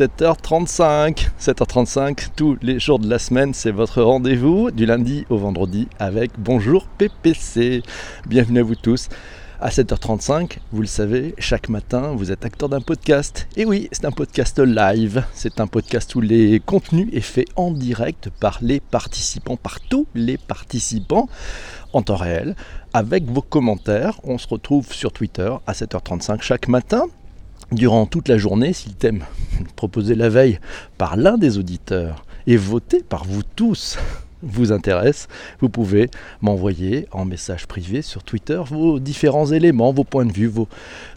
7h35. 0.00 1.28
7h35, 1.38 2.28
tous 2.34 2.56
les 2.62 2.80
jours 2.80 2.98
de 2.98 3.06
la 3.06 3.18
semaine, 3.18 3.52
c'est 3.52 3.70
votre 3.70 4.00
rendez-vous 4.00 4.70
du 4.70 4.86
lundi 4.86 5.26
au 5.28 5.36
vendredi 5.36 5.88
avec 5.98 6.30
Bonjour 6.38 6.86
PPC. 6.86 7.82
Bienvenue 8.26 8.60
à 8.60 8.62
vous 8.62 8.76
tous. 8.76 9.10
À 9.60 9.68
7h35, 9.68 10.56
vous 10.72 10.80
le 10.80 10.86
savez, 10.86 11.34
chaque 11.36 11.68
matin, 11.68 12.14
vous 12.16 12.32
êtes 12.32 12.46
acteur 12.46 12.70
d'un 12.70 12.80
podcast. 12.80 13.46
Et 13.58 13.66
oui, 13.66 13.90
c'est 13.92 14.06
un 14.06 14.10
podcast 14.10 14.58
live. 14.58 15.22
C'est 15.34 15.60
un 15.60 15.66
podcast 15.66 16.14
où 16.14 16.22
les 16.22 16.60
contenus 16.60 17.08
est 17.12 17.20
fait 17.20 17.44
en 17.56 17.70
direct 17.70 18.30
par 18.40 18.56
les 18.62 18.80
participants, 18.80 19.58
par 19.58 19.80
tous 19.82 20.06
les 20.14 20.38
participants 20.38 21.28
en 21.92 22.00
temps 22.00 22.16
réel, 22.16 22.56
avec 22.94 23.24
vos 23.24 23.42
commentaires. 23.42 24.18
On 24.24 24.38
se 24.38 24.48
retrouve 24.48 24.94
sur 24.94 25.12
Twitter 25.12 25.52
à 25.66 25.74
7h35 25.74 26.40
chaque 26.40 26.68
matin 26.68 27.04
durant 27.72 28.06
toute 28.06 28.28
la 28.28 28.38
journée, 28.38 28.72
si 28.72 28.88
le 28.88 28.94
thème 28.94 29.24
proposé 29.76 30.14
la 30.14 30.28
veille 30.28 30.58
par 30.98 31.16
l'un 31.16 31.38
des 31.38 31.58
auditeurs 31.58 32.24
et 32.46 32.56
voté 32.56 33.02
par 33.02 33.24
vous 33.24 33.42
tous 33.42 33.98
vous 34.42 34.72
intéresse, 34.72 35.28
vous 35.60 35.68
pouvez 35.68 36.08
m'envoyer 36.40 37.06
en 37.12 37.24
message 37.24 37.66
privé 37.66 38.02
sur 38.02 38.22
Twitter 38.22 38.60
vos 38.64 38.98
différents 38.98 39.46
éléments, 39.46 39.92
vos 39.92 40.04
points 40.04 40.24
de 40.24 40.32
vue, 40.32 40.46
vos, 40.46 40.68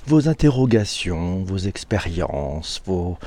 vos 0.07 0.27
interrogations, 0.27 1.43
vos 1.43 1.57
expériences, 1.57 2.81
vos 2.85 3.17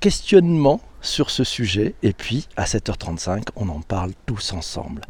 questionnements 0.00 0.80
sur 1.00 1.30
ce 1.30 1.44
sujet. 1.44 1.94
Et 2.02 2.12
puis 2.12 2.48
à 2.56 2.64
7h35, 2.64 3.48
on 3.56 3.68
en 3.68 3.80
parle 3.80 4.12
tous 4.26 4.52
ensemble. 4.52 5.02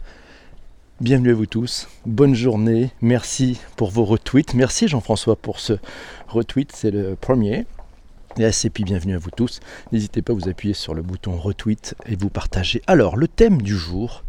Bienvenue 1.01 1.33
à 1.33 1.34
vous 1.34 1.47
tous, 1.47 1.89
bonne 2.07 2.37
journée, 2.37 2.93
merci 3.03 3.61
pour 3.77 3.91
vos 3.91 4.05
retweets, 4.05 4.55
merci 4.55 4.87
Jean-François 4.87 5.34
pour 5.34 5.59
ce 5.59 5.73
retweet, 6.29 6.70
c'est 6.73 6.93
le 6.93 7.17
premier. 7.17 7.67
Et 8.39 8.51
puis 8.73 8.84
bienvenue 8.84 9.17
à 9.17 9.19
vous 9.19 9.33
tous. 9.33 9.59
N'hésitez 9.91 10.23
pas 10.23 10.33
à 10.33 10.37
vous 10.37 10.48
appuyer 10.48 10.73
sur 10.73 10.95
le 10.95 11.03
bouton 11.03 11.37
retweet 11.37 11.97
et 12.07 12.15
vous 12.15 12.30
partager. 12.30 12.80
Alors, 12.87 13.17
le 13.17 13.27
thème 13.27 13.61
du 13.61 13.77
jour, 13.77 14.22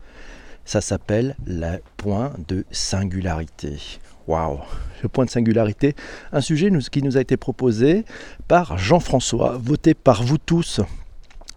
ça 0.65 0.81
s'appelle 0.81 1.35
le 1.45 1.77
point 1.97 2.33
de 2.47 2.65
singularité. 2.71 3.77
Waouh 4.27 4.57
Le 5.03 5.07
point 5.07 5.25
de 5.25 5.29
singularité, 5.29 5.95
un 6.33 6.41
sujet 6.41 6.71
qui 6.91 7.03
nous 7.03 7.15
a 7.15 7.21
été 7.21 7.37
proposé 7.37 8.05
par 8.47 8.79
Jean-François, 8.79 9.59
voté 9.61 9.93
par 9.93 10.23
vous 10.23 10.39
tous. 10.39 10.81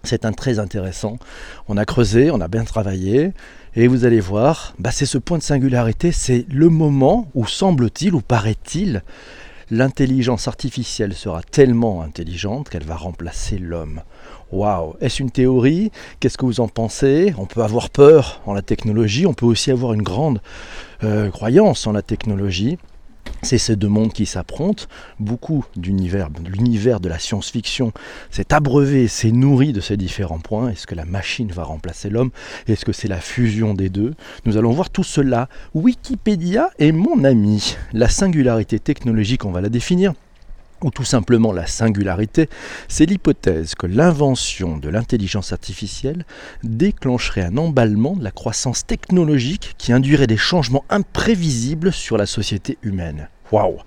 C'est 0.02 0.26
un 0.26 0.32
très 0.32 0.58
intéressant. 0.58 1.18
On 1.66 1.78
a 1.78 1.86
creusé, 1.86 2.30
on 2.30 2.42
a 2.42 2.48
bien 2.48 2.64
travaillé, 2.64 3.32
et 3.80 3.86
vous 3.86 4.04
allez 4.04 4.18
voir, 4.18 4.74
bah 4.80 4.90
c'est 4.90 5.06
ce 5.06 5.18
point 5.18 5.38
de 5.38 5.42
singularité, 5.44 6.10
c'est 6.10 6.44
le 6.48 6.68
moment 6.68 7.30
où 7.34 7.46
semble-t-il, 7.46 8.12
ou 8.12 8.20
paraît-il, 8.20 9.04
l'intelligence 9.70 10.48
artificielle 10.48 11.14
sera 11.14 11.42
tellement 11.42 12.02
intelligente 12.02 12.70
qu'elle 12.70 12.82
va 12.82 12.96
remplacer 12.96 13.56
l'homme. 13.56 14.02
Waouh 14.50 14.96
Est-ce 15.00 15.22
une 15.22 15.30
théorie? 15.30 15.92
Qu'est-ce 16.18 16.36
que 16.36 16.44
vous 16.44 16.58
en 16.58 16.66
pensez? 16.66 17.32
On 17.38 17.46
peut 17.46 17.62
avoir 17.62 17.88
peur 17.88 18.40
en 18.46 18.52
la 18.52 18.62
technologie, 18.62 19.26
on 19.26 19.34
peut 19.34 19.46
aussi 19.46 19.70
avoir 19.70 19.92
une 19.92 20.02
grande 20.02 20.40
euh, 21.04 21.30
croyance 21.30 21.86
en 21.86 21.92
la 21.92 22.02
technologie. 22.02 22.78
C'est 23.42 23.58
ces 23.58 23.76
deux 23.76 23.88
mondes 23.88 24.12
qui 24.12 24.26
s'affrontent. 24.26 24.84
Beaucoup 25.20 25.64
d'univers, 25.76 26.28
l'univers 26.44 27.00
de 27.00 27.08
la 27.08 27.18
science-fiction 27.18 27.92
s'est 28.30 28.52
abreuvé, 28.52 29.08
s'est 29.08 29.30
nourri 29.30 29.72
de 29.72 29.80
ces 29.80 29.96
différents 29.96 30.40
points. 30.40 30.70
Est-ce 30.70 30.86
que 30.86 30.94
la 30.94 31.04
machine 31.04 31.50
va 31.52 31.64
remplacer 31.64 32.10
l'homme? 32.10 32.30
Est-ce 32.66 32.84
que 32.84 32.92
c'est 32.92 33.08
la 33.08 33.20
fusion 33.20 33.74
des 33.74 33.88
deux? 33.88 34.14
Nous 34.44 34.56
allons 34.56 34.72
voir 34.72 34.90
tout 34.90 35.04
cela. 35.04 35.48
Wikipédia 35.74 36.70
est 36.78 36.92
mon 36.92 37.24
ami. 37.24 37.76
La 37.92 38.08
singularité 38.08 38.78
technologique, 38.78 39.44
on 39.44 39.52
va 39.52 39.60
la 39.60 39.68
définir 39.68 40.14
ou 40.82 40.90
tout 40.90 41.04
simplement 41.04 41.52
la 41.52 41.66
singularité, 41.66 42.48
c'est 42.88 43.06
l'hypothèse 43.06 43.74
que 43.74 43.86
l'invention 43.86 44.76
de 44.76 44.88
l'intelligence 44.88 45.52
artificielle 45.52 46.24
déclencherait 46.62 47.42
un 47.42 47.56
emballement 47.56 48.16
de 48.16 48.24
la 48.24 48.30
croissance 48.30 48.86
technologique 48.86 49.74
qui 49.78 49.92
induirait 49.92 50.26
des 50.26 50.36
changements 50.36 50.84
imprévisibles 50.90 51.92
sur 51.92 52.16
la 52.16 52.26
société 52.26 52.78
humaine. 52.82 53.28
Waouh 53.52 53.78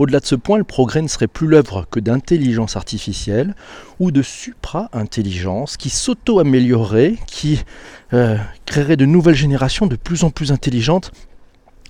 au-delà 0.00 0.20
de 0.20 0.24
ce 0.24 0.34
point, 0.34 0.56
le 0.56 0.64
progrès 0.64 1.02
ne 1.02 1.08
serait 1.08 1.26
plus 1.26 1.46
l'œuvre 1.46 1.86
que 1.90 2.00
d'intelligence 2.00 2.74
artificielle 2.74 3.54
ou 3.98 4.10
de 4.10 4.22
supra-intelligence 4.22 5.76
qui 5.76 5.90
s'auto-améliorerait, 5.90 7.16
qui 7.26 7.60
euh, 8.14 8.38
créerait 8.64 8.96
de 8.96 9.04
nouvelles 9.04 9.34
générations 9.34 9.86
de 9.86 9.96
plus 9.96 10.24
en 10.24 10.30
plus 10.30 10.52
intelligentes 10.52 11.12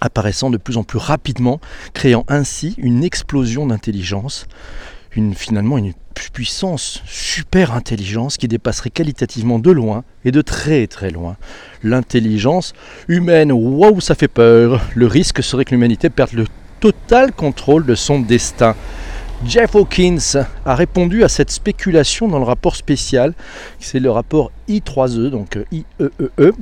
apparaissant 0.00 0.50
de 0.50 0.56
plus 0.56 0.76
en 0.76 0.82
plus 0.82 0.98
rapidement, 0.98 1.60
créant 1.94 2.24
ainsi 2.28 2.74
une 2.78 3.04
explosion 3.04 3.66
d'intelligence, 3.66 4.46
finalement 5.34 5.78
une 5.78 5.92
puissance 6.32 7.02
super 7.06 7.72
intelligence 7.72 8.36
qui 8.36 8.48
dépasserait 8.48 8.90
qualitativement 8.90 9.58
de 9.58 9.70
loin 9.70 10.04
et 10.24 10.30
de 10.30 10.42
très 10.42 10.86
très 10.86 11.10
loin 11.10 11.36
l'intelligence 11.82 12.74
humaine. 13.08 13.52
Waouh, 13.52 14.00
ça 14.00 14.14
fait 14.14 14.28
peur. 14.28 14.82
Le 14.94 15.06
risque 15.06 15.42
serait 15.42 15.64
que 15.64 15.70
l'humanité 15.70 16.10
perde 16.10 16.32
le 16.32 16.46
total 16.80 17.32
contrôle 17.32 17.86
de 17.86 17.94
son 17.94 18.20
destin. 18.20 18.74
Jeff 19.44 19.74
Hawkins 19.74 20.44
a 20.66 20.74
répondu 20.74 21.24
à 21.24 21.28
cette 21.28 21.50
spéculation 21.50 22.28
dans 22.28 22.38
le 22.38 22.44
rapport 22.44 22.76
spécial, 22.76 23.32
c'est 23.78 23.98
le 23.98 24.10
rapport 24.10 24.52
I3E, 24.68 25.30
donc 25.30 25.58
IEEE, 25.72 25.84
e, 26.38 26.52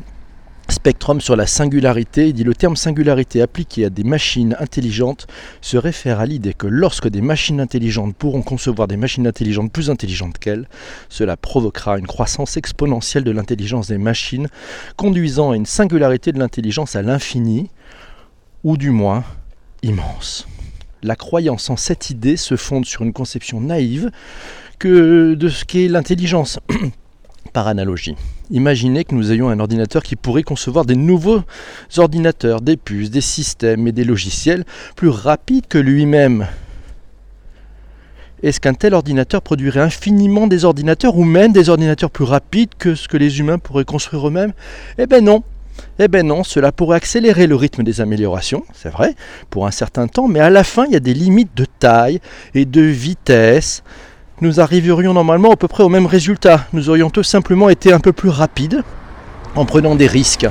Spectrum 0.71 1.21
sur 1.21 1.35
la 1.35 1.47
singularité, 1.47 2.35
dit 2.35 2.45
le 2.45 2.55
terme 2.55 2.77
singularité 2.77 3.41
appliqué 3.41 3.87
à 3.87 3.91
des 3.91 4.05
machines 4.05 4.55
intelligentes 4.61 5.27
se 5.63 5.79
réfère 5.79 6.21
à 6.21 6.27
l'idée 6.27 6.53
que 6.53 6.67
lorsque 6.67 7.09
des 7.09 7.23
machines 7.23 7.59
intelligentes 7.59 8.15
pourront 8.15 8.43
concevoir 8.43 8.87
des 8.87 8.99
machines 8.99 9.27
intelligentes 9.27 9.73
plus 9.73 9.89
intelligentes 9.89 10.37
qu'elles, 10.37 10.69
cela 11.09 11.39
provoquera 11.39 11.99
une 11.99 12.07
croissance 12.07 12.59
exponentielle 12.59 13.25
de 13.25 13.31
l'intelligence 13.31 13.89
des 13.89 13.97
machines, 13.97 14.49
conduisant 14.97 15.53
à 15.53 15.57
une 15.57 15.65
singularité 15.65 16.33
de 16.33 16.39
l'intelligence 16.39 16.97
à 16.97 17.03
l'infini, 17.03 17.71
ou 18.63 18.77
du 18.77 18.91
moins 18.91 19.25
immense. 19.83 20.47
La 21.03 21.17
croyance 21.17 21.71
en 21.71 21.77
cette 21.77 22.11
idée 22.11 22.37
se 22.37 22.57
fonde 22.57 22.85
sur 22.85 23.03
une 23.03 23.15
conception 23.15 23.63
naïve 23.63 24.11
que 24.79 25.35
de 25.35 25.49
ce 25.49 25.65
qu'est 25.65 25.89
l'intelligence. 25.89 26.59
Par 27.55 27.69
analogie, 27.69 28.17
imaginez 28.51 29.05
que 29.05 29.15
nous 29.15 29.33
ayons 29.33 29.49
un 29.49 29.61
ordinateur 29.61 30.03
qui 30.03 30.17
pourrait 30.17 30.43
concevoir 30.43 30.85
des 30.85 30.97
nouveaux 30.97 31.43
ordinateurs, 31.97 32.61
des 32.61 32.77
puces, 32.77 33.11
des 33.11 33.21
systèmes 33.21 33.87
et 33.87 33.93
des 33.93 34.05
logiciels 34.05 34.65
plus 34.97 35.09
rapides 35.09 35.67
que 35.69 35.79
lui-même. 35.79 36.47
Est-ce 38.43 38.61
qu'un 38.61 38.75
tel 38.75 38.95
ordinateur 38.95 39.43
produirait 39.43 39.81
infiniment 39.81 40.47
des 40.47 40.65
ordinateurs 40.65 41.17
ou 41.17 41.25
même 41.25 41.53
des 41.53 41.69
ordinateurs 41.71 42.11
plus 42.11 42.25
rapides 42.25 42.71
que 42.79 42.95
ce 42.95 43.09
que 43.09 43.17
les 43.17 43.41
humains 43.41 43.59
pourraient 43.59 43.85
construire 43.85 44.29
eux-mêmes? 44.29 44.53
Eh 44.97 45.07
bien 45.07 45.21
non. 45.21 45.43
Eh 45.99 46.09
bien 46.09 46.23
non, 46.23 46.45
cela 46.45 46.73
pourrait 46.73 46.97
accélérer 46.97 47.47
le 47.47 47.55
rythme 47.55 47.83
des 47.83 48.01
améliorations, 48.01 48.65
c'est 48.75 48.89
vrai, 48.89 49.15
pour 49.49 49.67
un 49.67 49.71
certain 49.71 50.09
temps, 50.09 50.27
mais 50.27 50.41
à 50.41 50.51
la 50.51 50.65
fin, 50.65 50.85
il 50.87 50.93
y 50.93 50.97
a 50.97 51.01
des 51.01 51.15
limites 51.15 51.57
de 51.57 51.67
taille 51.79 52.21
et 52.55 52.65
de 52.65 52.81
vitesse 52.81 53.85
nous 54.41 54.61
arriverions 54.61 55.13
normalement 55.15 55.53
à 55.53 55.57
peu 55.57 55.69
près 55.69 55.83
au 55.83 55.89
même 55.89 56.07
résultat. 56.07 56.67
Nous 56.73 56.91
aurions 56.91 57.11
tout 57.11 57.23
simplement 57.23 57.69
été 57.69 57.93
un 57.93 58.01
peu 58.01 58.13
plus 58.13 58.29
rapides 58.29 58.83
en 59.55 59.65
prenant 59.65 59.95
des 59.95 60.07
risques. 60.07 60.47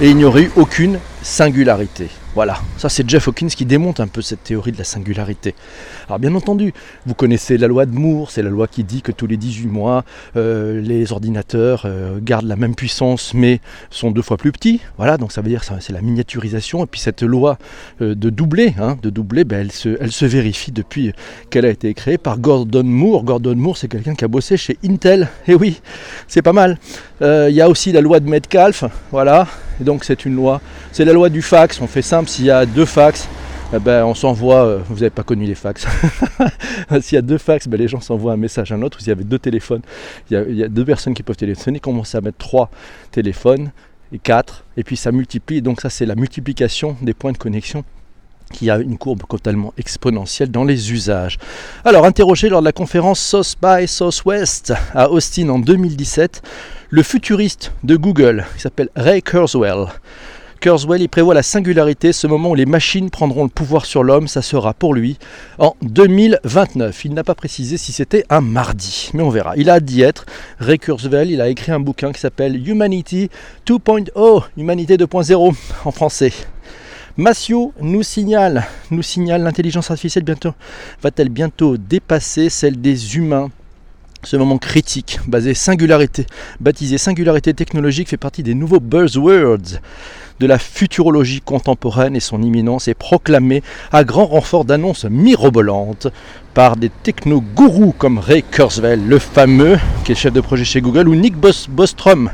Et 0.00 0.10
il 0.10 0.16
n'y 0.16 0.24
aurait 0.24 0.44
eu 0.44 0.52
aucune 0.54 1.00
singularité. 1.22 2.08
Voilà, 2.36 2.58
ça 2.76 2.88
c'est 2.88 3.08
Jeff 3.10 3.26
Hawkins 3.26 3.48
qui 3.48 3.66
démonte 3.66 3.98
un 3.98 4.06
peu 4.06 4.22
cette 4.22 4.44
théorie 4.44 4.70
de 4.70 4.78
la 4.78 4.84
singularité. 4.84 5.56
Alors 6.06 6.20
bien 6.20 6.32
entendu, 6.36 6.72
vous 7.04 7.14
connaissez 7.14 7.58
la 7.58 7.66
loi 7.66 7.84
de 7.84 7.90
Moore, 7.90 8.30
c'est 8.30 8.44
la 8.44 8.50
loi 8.50 8.68
qui 8.68 8.84
dit 8.84 9.02
que 9.02 9.10
tous 9.10 9.26
les 9.26 9.36
18 9.36 9.66
mois, 9.66 10.04
euh, 10.36 10.80
les 10.80 11.10
ordinateurs 11.10 11.82
euh, 11.84 12.20
gardent 12.22 12.46
la 12.46 12.54
même 12.54 12.76
puissance 12.76 13.34
mais 13.34 13.60
sont 13.90 14.12
deux 14.12 14.22
fois 14.22 14.36
plus 14.36 14.52
petits. 14.52 14.80
Voilà, 14.98 15.16
donc 15.16 15.32
ça 15.32 15.40
veut 15.40 15.48
dire 15.48 15.66
que 15.66 15.74
c'est 15.80 15.92
la 15.92 16.00
miniaturisation. 16.00 16.84
Et 16.84 16.86
puis 16.86 17.00
cette 17.00 17.24
loi 17.24 17.58
euh, 18.00 18.14
de 18.14 18.30
doubler, 18.30 18.74
hein, 18.78 18.96
de 19.02 19.10
doubler 19.10 19.42
ben, 19.42 19.62
elle, 19.62 19.72
se, 19.72 19.96
elle 20.00 20.12
se 20.12 20.26
vérifie 20.26 20.70
depuis 20.70 21.12
qu'elle 21.50 21.64
a 21.64 21.70
été 21.70 21.92
créée 21.94 22.18
par 22.18 22.38
Gordon 22.38 22.84
Moore. 22.84 23.24
Gordon 23.24 23.56
Moore, 23.56 23.76
c'est 23.76 23.88
quelqu'un 23.88 24.14
qui 24.14 24.24
a 24.24 24.28
bossé 24.28 24.56
chez 24.56 24.78
Intel. 24.84 25.26
Et 25.48 25.56
oui, 25.56 25.80
c'est 26.28 26.42
pas 26.42 26.52
mal. 26.52 26.78
Il 27.20 27.50
y 27.50 27.60
a 27.60 27.68
aussi 27.68 27.90
la 27.90 28.00
loi 28.00 28.20
de 28.20 28.28
Metcalfe, 28.28 28.84
voilà, 29.10 29.48
et 29.80 29.84
donc 29.84 30.04
c'est 30.04 30.24
une 30.24 30.34
loi, 30.34 30.60
c'est 30.92 31.04
la 31.04 31.12
loi 31.12 31.28
du 31.28 31.42
fax, 31.42 31.80
on 31.80 31.86
fait 31.86 32.02
simple, 32.02 32.28
s'il 32.28 32.46
y 32.46 32.50
a 32.50 32.66
deux 32.66 32.84
fax, 32.84 33.28
eh 33.74 33.78
ben, 33.78 34.04
on 34.04 34.14
s'envoie, 34.14 34.64
euh, 34.64 34.78
vous 34.88 34.96
n'avez 34.96 35.10
pas 35.10 35.22
connu 35.22 35.44
les 35.44 35.54
fax, 35.54 35.86
s'il 37.00 37.16
y 37.16 37.18
a 37.18 37.22
deux 37.22 37.38
fax, 37.38 37.68
ben, 37.68 37.78
les 37.78 37.88
gens 37.88 38.00
s'envoient 38.00 38.32
un 38.32 38.38
message 38.38 38.72
à 38.72 38.74
un 38.74 38.82
autre, 38.82 38.98
s'il 38.98 39.08
y 39.08 39.12
avait 39.12 39.24
deux 39.24 39.38
téléphones, 39.38 39.82
il 40.30 40.56
y, 40.56 40.62
a, 40.62 40.68
deux 40.68 40.84
personnes 40.84 41.14
qui 41.14 41.22
peuvent 41.22 41.36
téléphoner, 41.36 41.80
commence 41.80 42.14
à 42.14 42.20
mettre 42.20 42.38
trois 42.38 42.70
téléphones 43.10 43.70
et 44.12 44.18
quatre, 44.18 44.64
et 44.76 44.84
puis 44.84 44.96
ça 44.96 45.12
multiplie, 45.12 45.62
donc 45.62 45.80
ça 45.80 45.90
c'est 45.90 46.06
la 46.06 46.14
multiplication 46.14 46.96
des 47.02 47.14
points 47.14 47.32
de 47.32 47.38
connexion 47.38 47.84
qui 48.48 48.70
a 48.70 48.78
une 48.78 48.98
courbe 48.98 49.22
totalement 49.28 49.72
exponentielle 49.78 50.50
dans 50.50 50.64
les 50.64 50.92
usages. 50.92 51.38
Alors, 51.84 52.04
interrogé 52.04 52.48
lors 52.48 52.60
de 52.60 52.66
la 52.66 52.72
conférence 52.72 53.20
South 53.20 53.56
by 53.62 53.86
Southwest 53.86 54.72
à 54.94 55.10
Austin 55.10 55.48
en 55.48 55.58
2017, 55.58 56.42
le 56.90 57.02
futuriste 57.02 57.72
de 57.84 57.96
Google, 57.96 58.46
qui 58.56 58.62
s'appelle 58.62 58.88
Ray 58.96 59.22
Kurzweil, 59.22 59.86
Kurzweil 60.60 61.04
y 61.04 61.08
prévoit 61.08 61.34
la 61.34 61.44
singularité, 61.44 62.12
ce 62.12 62.26
moment 62.26 62.50
où 62.50 62.54
les 62.56 62.66
machines 62.66 63.10
prendront 63.10 63.44
le 63.44 63.48
pouvoir 63.48 63.86
sur 63.86 64.02
l'homme, 64.02 64.26
ça 64.26 64.42
sera 64.42 64.74
pour 64.74 64.92
lui 64.92 65.16
en 65.58 65.76
2029. 65.82 67.04
Il 67.04 67.14
n'a 67.14 67.22
pas 67.22 67.36
précisé 67.36 67.76
si 67.76 67.92
c'était 67.92 68.24
un 68.28 68.40
mardi, 68.40 69.10
mais 69.14 69.22
on 69.22 69.28
verra. 69.28 69.56
Il 69.56 69.70
a 69.70 69.78
d'y 69.78 70.02
être. 70.02 70.26
Ray 70.58 70.78
Kurzweil, 70.78 71.30
il 71.30 71.40
a 71.40 71.48
écrit 71.48 71.70
un 71.70 71.78
bouquin 71.78 72.10
qui 72.10 72.20
s'appelle 72.20 72.68
Humanity 72.68 73.30
2.0, 73.68 74.42
Humanité 74.56 74.96
2.0 74.96 75.54
en 75.84 75.90
français. 75.92 76.32
Massio 77.18 77.72
nous 77.80 78.04
signale, 78.04 78.64
nous 78.92 79.02
signale 79.02 79.42
l'intelligence 79.42 79.90
artificielle 79.90 80.22
bientôt 80.22 80.54
va-t-elle 81.02 81.30
bientôt 81.30 81.76
dépasser 81.76 82.48
celle 82.48 82.80
des 82.80 83.16
humains? 83.16 83.50
Ce 84.22 84.36
moment 84.36 84.56
critique, 84.56 85.18
basé 85.26 85.52
singularité, 85.52 86.26
baptisé 86.60 86.96
singularité 86.96 87.54
technologique, 87.54 88.08
fait 88.08 88.16
partie 88.16 88.44
des 88.44 88.54
nouveaux 88.54 88.78
buzzwords 88.78 89.80
de 90.38 90.46
la 90.46 90.60
futurologie 90.60 91.40
contemporaine 91.40 92.14
et 92.14 92.20
son 92.20 92.40
imminence 92.40 92.86
est 92.86 92.94
proclamée 92.94 93.64
à 93.90 94.04
grand 94.04 94.26
renfort 94.26 94.64
d'annonces 94.64 95.04
mirobolantes 95.04 96.06
par 96.54 96.76
des 96.76 96.90
techno-gourous 97.02 97.94
comme 97.98 98.20
Ray 98.20 98.44
Kurzweil, 98.44 99.00
le 99.04 99.18
fameux, 99.18 99.76
qui 100.04 100.12
est 100.12 100.14
chef 100.14 100.32
de 100.32 100.40
projet 100.40 100.64
chez 100.64 100.80
Google, 100.80 101.08
ou 101.08 101.16
Nick 101.16 101.34
Bostrom, 101.36 102.30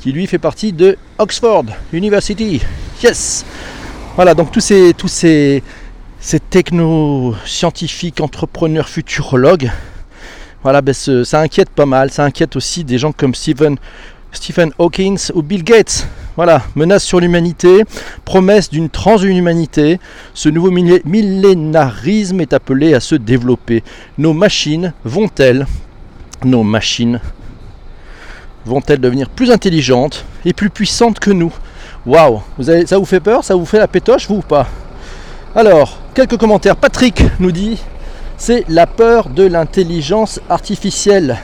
qui 0.00 0.10
lui 0.10 0.26
fait 0.26 0.38
partie 0.38 0.72
de 0.72 0.96
Oxford 1.18 1.66
University. 1.92 2.62
Yes 3.02 3.44
Voilà, 4.14 4.34
donc 4.34 4.52
tous 4.52 4.60
ces, 4.60 4.92
tous 4.92 5.08
ces, 5.08 5.62
ces 6.20 6.38
techno-scientifiques, 6.38 8.20
entrepreneurs, 8.20 8.88
futurologues, 8.88 9.70
voilà, 10.62 10.82
ben 10.82 10.92
ça 10.92 11.40
inquiète 11.40 11.70
pas 11.70 11.86
mal. 11.86 12.10
Ça 12.10 12.24
inquiète 12.24 12.54
aussi 12.54 12.84
des 12.84 12.98
gens 12.98 13.12
comme 13.12 13.34
Stephen, 13.34 13.78
Stephen 14.30 14.70
Hawkins 14.78 15.16
ou 15.34 15.42
Bill 15.42 15.64
Gates. 15.64 16.06
Voilà, 16.36 16.62
menace 16.76 17.04
sur 17.04 17.20
l'humanité, 17.20 17.84
promesse 18.24 18.70
d'une 18.70 18.88
transhumanité. 18.88 19.98
Ce 20.34 20.48
nouveau 20.48 20.70
millénarisme 20.70 22.40
est 22.40 22.52
appelé 22.52 22.94
à 22.94 23.00
se 23.00 23.14
développer. 23.14 23.82
Nos 24.18 24.34
machines 24.34 24.92
vont-elles, 25.04 25.66
nos 26.44 26.62
machines 26.62 27.20
vont-elles 28.66 29.00
devenir 29.00 29.30
plus 29.30 29.50
intelligentes 29.50 30.24
et 30.44 30.52
plus 30.52 30.70
puissantes 30.70 31.18
que 31.18 31.30
nous? 31.30 31.52
Waouh, 32.04 32.40
ça 32.86 32.98
vous 32.98 33.04
fait 33.04 33.20
peur 33.20 33.44
Ça 33.44 33.54
vous 33.54 33.64
fait 33.64 33.78
la 33.78 33.88
pétoche, 33.88 34.28
vous 34.28 34.36
ou 34.36 34.42
pas? 34.42 34.66
Alors, 35.54 35.98
quelques 36.14 36.36
commentaires. 36.36 36.76
Patrick 36.76 37.22
nous 37.38 37.52
dit 37.52 37.78
c'est 38.36 38.64
la 38.68 38.88
peur 38.88 39.28
de 39.28 39.44
l'intelligence 39.44 40.40
artificielle. 40.50 41.38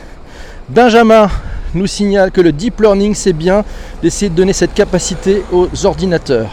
Benjamin 0.69 1.31
nous 1.75 1.87
signale 1.87 2.33
que 2.33 2.41
le 2.41 2.51
deep 2.51 2.81
learning, 2.81 3.15
c'est 3.15 3.33
bien 3.33 3.65
d'essayer 4.03 4.31
de 4.31 4.35
donner 4.35 4.53
cette 4.53 4.75
capacité 4.75 5.45
aux 5.53 5.69
ordinateurs. 5.87 6.51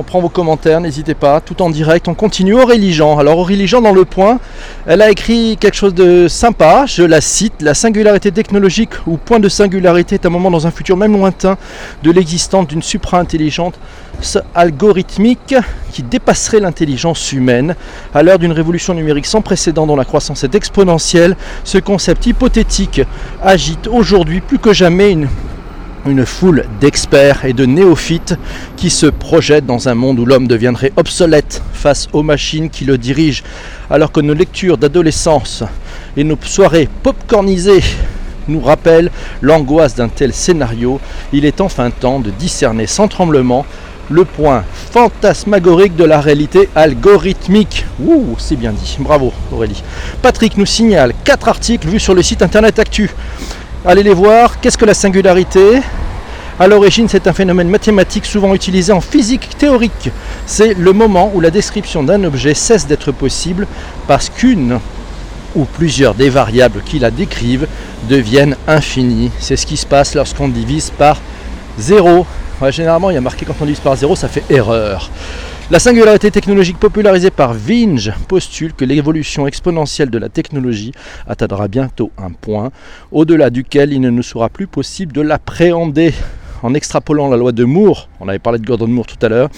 On 0.00 0.04
prend 0.04 0.20
vos 0.20 0.28
commentaires, 0.28 0.80
n'hésitez 0.80 1.14
pas, 1.14 1.40
tout 1.40 1.60
en 1.60 1.70
direct. 1.70 2.06
On 2.06 2.14
continue 2.14 2.54
Aurélie 2.54 2.92
Jean. 2.92 3.18
Alors 3.18 3.38
Aurélie 3.38 3.66
Jean 3.66 3.80
dans 3.80 3.92
le 3.92 4.04
point, 4.04 4.38
elle 4.86 5.02
a 5.02 5.10
écrit 5.10 5.56
quelque 5.58 5.74
chose 5.74 5.92
de 5.92 6.28
sympa, 6.28 6.84
je 6.86 7.02
la 7.02 7.20
cite, 7.20 7.54
la 7.60 7.74
singularité 7.74 8.30
technologique 8.30 8.90
ou 9.08 9.16
point 9.16 9.40
de 9.40 9.48
singularité 9.48 10.14
est 10.14 10.24
un 10.24 10.30
moment 10.30 10.52
dans 10.52 10.68
un 10.68 10.70
futur 10.70 10.96
même 10.96 11.14
lointain 11.14 11.58
de 12.04 12.12
l'existence 12.12 12.68
d'une 12.68 12.80
supra-intelligente 12.80 13.74
algorithmique 14.54 15.56
qui 15.90 16.04
dépasserait 16.04 16.60
l'intelligence 16.60 17.32
humaine. 17.32 17.74
À 18.14 18.22
l'heure 18.22 18.38
d'une 18.38 18.52
révolution 18.52 18.94
numérique 18.94 19.26
sans 19.26 19.42
précédent 19.42 19.84
dont 19.84 19.96
la 19.96 20.04
croissance 20.04 20.44
est 20.44 20.54
exponentielle, 20.54 21.36
ce 21.64 21.78
concept 21.78 22.24
hypothétique 22.24 23.00
agite 23.42 23.88
aujourd'hui 23.88 24.42
plus 24.42 24.60
que 24.60 24.72
jamais 24.72 25.10
une 25.10 25.28
une 26.06 26.24
foule 26.24 26.64
d'experts 26.80 27.44
et 27.44 27.52
de 27.52 27.66
néophytes 27.66 28.36
qui 28.76 28.90
se 28.90 29.06
projettent 29.06 29.66
dans 29.66 29.88
un 29.88 29.94
monde 29.94 30.18
où 30.18 30.26
l'homme 30.26 30.48
deviendrait 30.48 30.92
obsolète 30.96 31.62
face 31.72 32.08
aux 32.12 32.22
machines 32.22 32.70
qui 32.70 32.84
le 32.84 32.98
dirigent, 32.98 33.42
alors 33.90 34.12
que 34.12 34.20
nos 34.20 34.34
lectures 34.34 34.78
d'adolescence 34.78 35.64
et 36.16 36.24
nos 36.24 36.38
soirées 36.42 36.88
popcornisées 37.02 37.82
nous 38.48 38.60
rappellent 38.60 39.10
l'angoisse 39.42 39.94
d'un 39.94 40.08
tel 40.08 40.32
scénario, 40.32 41.00
il 41.32 41.44
est 41.44 41.60
enfin 41.60 41.90
temps 41.90 42.20
de 42.20 42.30
discerner 42.30 42.86
sans 42.86 43.08
tremblement 43.08 43.66
le 44.10 44.24
point 44.24 44.64
fantasmagorique 44.90 45.96
de 45.96 46.04
la 46.04 46.20
réalité 46.20 46.68
algorithmique. 46.74 47.84
Ouh, 48.02 48.36
c'est 48.38 48.56
bien 48.56 48.72
dit. 48.72 48.96
Bravo 49.00 49.32
Aurélie. 49.52 49.82
Patrick 50.22 50.56
nous 50.56 50.66
signale 50.66 51.12
quatre 51.24 51.48
articles 51.48 51.86
vus 51.86 52.00
sur 52.00 52.14
le 52.14 52.22
site 52.22 52.42
internet 52.42 52.78
Actu. 52.78 53.10
Allez 53.84 54.02
les 54.02 54.12
voir. 54.12 54.60
Qu'est-ce 54.60 54.76
que 54.76 54.84
la 54.84 54.94
singularité? 54.94 55.80
À 56.58 56.66
l'origine, 56.66 57.08
c'est 57.08 57.28
un 57.28 57.32
phénomène 57.32 57.68
mathématique 57.68 58.26
souvent 58.26 58.52
utilisé 58.52 58.92
en 58.92 59.00
physique 59.00 59.50
théorique. 59.56 60.10
C'est 60.46 60.74
le 60.74 60.92
moment 60.92 61.30
où 61.32 61.40
la 61.40 61.52
description 61.52 62.02
d'un 62.02 62.24
objet 62.24 62.54
cesse 62.54 62.88
d'être 62.88 63.12
possible 63.12 63.68
parce 64.08 64.30
qu'une 64.30 64.80
ou 65.54 65.64
plusieurs 65.64 66.14
des 66.14 66.28
variables 66.28 66.82
qui 66.84 66.98
la 66.98 67.12
décrivent 67.12 67.68
deviennent 68.08 68.56
infinies. 68.66 69.30
C'est 69.38 69.56
ce 69.56 69.64
qui 69.64 69.76
se 69.76 69.86
passe 69.86 70.16
lorsqu'on 70.16 70.48
divise 70.48 70.90
par 70.90 71.20
0. 71.78 72.26
généralement, 72.70 73.10
il 73.10 73.14
y 73.14 73.18
a 73.18 73.20
marqué 73.20 73.46
quand 73.46 73.54
on 73.60 73.64
divise 73.64 73.78
par 73.78 73.94
0, 73.94 74.16
ça 74.16 74.26
fait 74.26 74.44
erreur. 74.50 75.08
La 75.70 75.78
singularité 75.78 76.30
technologique 76.30 76.78
popularisée 76.78 77.30
par 77.30 77.52
Vinge 77.52 78.14
postule 78.26 78.72
que 78.72 78.86
l'évolution 78.86 79.46
exponentielle 79.46 80.08
de 80.08 80.16
la 80.16 80.30
technologie 80.30 80.92
atteindra 81.26 81.68
bientôt 81.68 82.10
un 82.16 82.30
point 82.30 82.70
au-delà 83.12 83.50
duquel 83.50 83.92
il 83.92 84.00
ne 84.00 84.08
nous 84.08 84.22
sera 84.22 84.48
plus 84.48 84.66
possible 84.66 85.12
de 85.12 85.20
l'appréhender 85.20 86.14
en 86.62 86.74
extrapolant 86.74 87.28
la 87.28 87.36
loi 87.36 87.52
de 87.52 87.64
Moore, 87.64 88.08
on 88.20 88.28
avait 88.28 88.38
parlé 88.38 88.58
de 88.58 88.66
Gordon 88.66 88.88
Moore 88.88 89.06
tout 89.06 89.24
à 89.24 89.28
l'heure, 89.28 89.48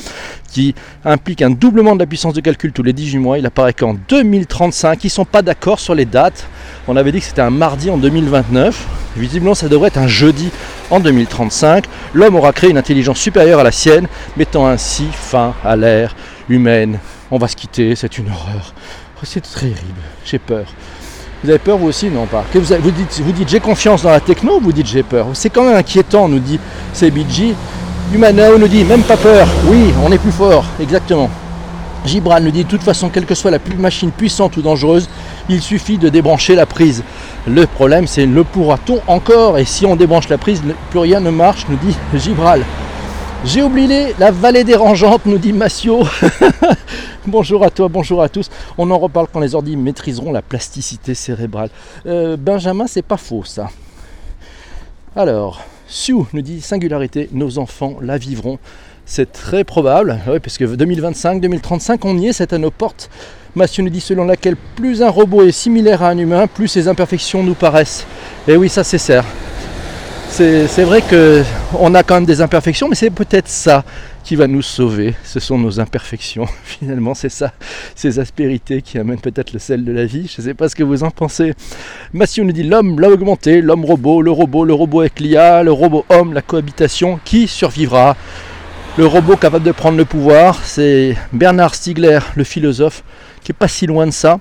qui 0.51 0.75
implique 1.05 1.43
un 1.43 1.51
doublement 1.51 1.95
de 1.95 2.01
la 2.01 2.07
puissance 2.07 2.35
de 2.35 2.41
calcul 2.41 2.73
tous 2.73 2.83
les 2.83 2.93
18 2.93 3.19
mois. 3.19 3.39
Il 3.39 3.47
apparaît 3.47 3.73
qu'en 3.73 3.95
2035, 4.09 5.05
ils 5.05 5.07
ne 5.07 5.11
sont 5.11 5.25
pas 5.25 5.43
d'accord 5.43 5.81
sur 5.81 5.95
les 5.95 6.05
dates. 6.05 6.47
On 6.89 6.97
avait 6.97 7.13
dit 7.13 7.21
que 7.21 7.27
c'était 7.27 7.43
un 7.43 7.51
mardi 7.51 7.91
en 7.91 7.99
2029. 7.99 8.87
Visiblement, 9.17 9.55
ça 9.55 9.69
devrait 9.69 9.89
être 9.89 9.99
un 9.99 10.09
jeudi 10.09 10.51
en 10.91 11.01
2035. 11.01 11.85
L'homme 12.15 12.37
aura 12.37 12.53
créé 12.53 12.71
une 12.71 12.79
intelligence 12.79 13.19
supérieure 13.19 13.61
à 13.61 13.65
la 13.65 13.73
sienne, 13.73 14.07
mettant 14.37 14.67
ainsi 14.67 15.07
fin 15.13 15.55
à 15.65 15.77
l'ère 15.77 16.15
humaine. 16.49 16.99
On 17.31 17.39
va 17.39 17.49
se 17.49 17.57
quitter, 17.57 17.95
c'est 17.95 18.19
une 18.19 18.29
horreur. 18.29 18.75
C'est 19.23 19.43
terrible, 19.43 20.01
j'ai 20.25 20.39
peur. 20.39 20.65
Vous 21.43 21.49
avez 21.49 21.59
peur 21.59 21.79
vous 21.79 21.87
aussi 21.87 22.11
Non 22.11 22.27
pas. 22.27 22.45
Que 22.53 22.59
vous, 22.59 22.91
dites, 22.91 23.21
vous 23.25 23.33
dites 23.33 23.49
j'ai 23.49 23.61
confiance 23.61 24.03
dans 24.03 24.11
la 24.11 24.21
techno 24.21 24.59
ou 24.59 24.61
vous 24.61 24.73
dites 24.73 24.87
j'ai 24.87 25.03
peur 25.03 25.29
C'est 25.33 25.49
quand 25.49 25.65
même 25.65 25.77
inquiétant, 25.77 26.29
nous 26.29 26.39
dit 26.39 26.61
CBG. 26.93 27.55
Humanao 28.13 28.59
nous 28.59 28.69
dit 28.69 28.85
même 28.85 29.03
pas 29.03 29.17
peur. 29.17 29.47
Oui, 29.67 29.93
on 30.05 30.13
est 30.13 30.19
plus 30.19 30.33
fort, 30.33 30.65
exactement. 30.81 31.31
Gibran 32.05 32.41
nous 32.41 32.51
dit 32.51 32.65
de 32.65 32.69
toute 32.69 32.83
façon, 32.83 33.09
quelle 33.09 33.27
que 33.27 33.35
soit 33.35 33.51
la 33.51 33.59
machine 33.79 34.11
puissante 34.11 34.57
ou 34.57 34.63
dangereuse, 34.63 35.09
il 35.49 35.61
suffit 35.61 35.99
de 35.99 36.09
débrancher 36.09 36.55
la 36.55 36.67
prise. 36.67 37.03
Le 37.47 37.67
problème 37.67 38.07
c'est 38.07 38.27
le 38.27 38.45
pourra-t-on 38.45 39.01
encore? 39.07 39.59
Et 39.59 39.65
si 39.65 39.87
on 39.87 39.97
débranche 39.97 40.29
la 40.29 40.39
prise, 40.39 40.63
plus 40.91 40.99
rien 40.99 41.21
ne 41.21 41.31
marche, 41.31 41.67
nous 41.69 41.77
dit 41.77 41.97
Gibral. 42.15 42.65
J'ai 43.45 43.63
oublié 43.63 44.15
la 44.19 44.31
vallée 44.31 44.65
dérangeante, 44.65 45.23
nous 45.25 45.39
dit 45.39 45.55
Massio. 45.55 46.07
bonjour 47.31 47.65
à 47.65 47.71
toi, 47.71 47.89
bonjour 47.89 48.23
à 48.23 48.29
tous. 48.29 48.51
On 48.77 48.91
en 48.91 48.99
reparle 48.99 49.29
quand 49.33 49.41
les 49.41 49.55
ordi 49.55 49.77
maîtriseront 49.77 50.33
la 50.33 50.43
plasticité 50.43 51.15
cérébrale. 51.15 51.71
Euh, 52.07 52.37
Benjamin, 52.37 52.87
c'est 52.87 53.03
pas 53.03 53.17
faux 53.17 53.45
ça. 53.45 53.71
Alors, 55.17 55.63
Sue 55.87 56.15
nous 56.33 56.43
dit 56.43 56.61
singularité, 56.61 57.29
nos 57.33 57.59
enfants 57.59 57.97
la 58.03 58.19
vivront. 58.19 58.59
C'est 59.07 59.33
très 59.33 59.65
probable, 59.65 60.21
oui, 60.29 60.39
parce 60.39 60.59
que 60.59 60.65
2025, 60.65 61.41
2035, 61.41 62.05
on 62.05 62.19
y 62.19 62.29
est, 62.29 62.33
c'est 62.33 62.53
à 62.53 62.59
nos 62.59 62.71
portes. 62.71 63.11
Massio 63.57 63.83
nous 63.83 63.91
dit 63.91 64.01
selon 64.01 64.25
laquelle 64.25 64.57
plus 64.77 65.03
un 65.03 65.11
robot 65.11 65.43
est 65.43 65.53
similaire 65.53 66.03
à 66.03 66.11
un 66.11 66.19
humain, 66.19 66.47
plus 66.47 66.69
ses 66.69 66.87
imperfections 66.87 67.43
nous 67.43 67.55
paraissent. 67.55 68.07
Et 68.47 68.57
oui, 68.57 68.69
ça 68.69 68.85
c'est 68.85 68.99
certain 68.99 69.50
c'est 70.31 70.85
vrai 70.85 71.03
qu'on 71.03 71.95
a 71.95 72.03
quand 72.03 72.15
même 72.15 72.25
des 72.25 72.41
imperfections, 72.41 72.89
mais 72.89 72.95
c'est 72.95 73.11
peut-être 73.11 73.49
ça 73.49 73.85
qui 74.25 74.37
va 74.37 74.47
nous 74.47 74.63
sauver. 74.63 75.15
Ce 75.25 75.41
sont 75.41 75.59
nos 75.59 75.81
imperfections. 75.81 76.47
Finalement, 76.65 77.15
c'est 77.15 77.29
ça, 77.29 77.53
ces 77.95 78.19
aspérités 78.19 78.83
qui 78.83 78.99
amènent 78.99 79.21
peut-être 79.21 79.53
le 79.53 79.59
sel 79.59 79.85
de 79.85 79.93
la 79.93 80.05
vie. 80.05 80.31
Je 80.35 80.41
ne 80.41 80.47
sais 80.47 80.55
pas 80.55 80.69
ce 80.69 80.77
que 80.77 80.83
vous 80.83 81.03
en 81.03 81.11
pensez. 81.11 81.55
Massio 82.13 82.45
nous 82.45 82.53
dit 82.53 82.63
l'homme, 82.63 83.01
l'homme 83.01 83.13
augmenté, 83.13 83.61
l'homme 83.61 83.85
robot, 83.85 84.23
le 84.23 84.31
robot, 84.31 84.65
le 84.65 84.75
robot 84.75 85.01
avec 85.01 85.21
l'IA, 85.21 85.63
le 85.63 85.73
robot 85.73 86.05
homme, 86.09 86.33
la 86.33 86.43
cohabitation. 86.43 87.19
Qui 87.25 87.49
survivra? 87.49 88.17
Le 88.99 89.07
robot 89.07 89.37
capable 89.37 89.65
de 89.65 89.73
prendre 89.73 89.97
le 89.97 90.05
pouvoir, 90.05 90.61
c'est 90.65 91.17
Bernard 91.33 91.75
Stiegler, 91.75 92.19
le 92.35 92.45
philosophe, 92.45 93.03
qui 93.43 93.53
est 93.53 93.55
pas 93.55 93.69
si 93.69 93.87
loin 93.87 94.07
de 94.07 94.11
ça. 94.11 94.39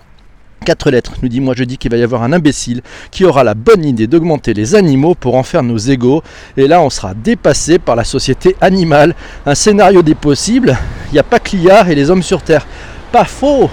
Quatre 0.69 0.91
lettres, 0.91 1.13
nous 1.23 1.29
dit 1.29 1.39
moi 1.41 1.55
je 1.57 1.63
dis 1.63 1.79
qu'il 1.79 1.89
va 1.89 1.97
y 1.97 2.03
avoir 2.03 2.21
un 2.21 2.31
imbécile 2.31 2.83
qui 3.09 3.25
aura 3.25 3.43
la 3.43 3.55
bonne 3.55 3.83
idée 3.83 4.05
d'augmenter 4.05 4.53
les 4.53 4.75
animaux 4.75 5.15
pour 5.15 5.33
en 5.33 5.41
faire 5.41 5.63
nos 5.63 5.79
égaux. 5.79 6.21
Et 6.57 6.67
là 6.67 6.79
on 6.79 6.91
sera 6.91 7.15
dépassé 7.15 7.79
par 7.79 7.95
la 7.95 8.03
société 8.03 8.55
animale. 8.61 9.15
Un 9.47 9.55
scénario 9.55 10.03
des 10.03 10.13
possibles, 10.13 10.77
il 11.07 11.13
n'y 11.13 11.19
a 11.19 11.23
pas 11.23 11.39
que 11.39 11.89
et 11.89 11.95
les 11.95 12.11
hommes 12.11 12.21
sur 12.21 12.43
Terre. 12.43 12.67
Pas 13.11 13.25
faux 13.25 13.67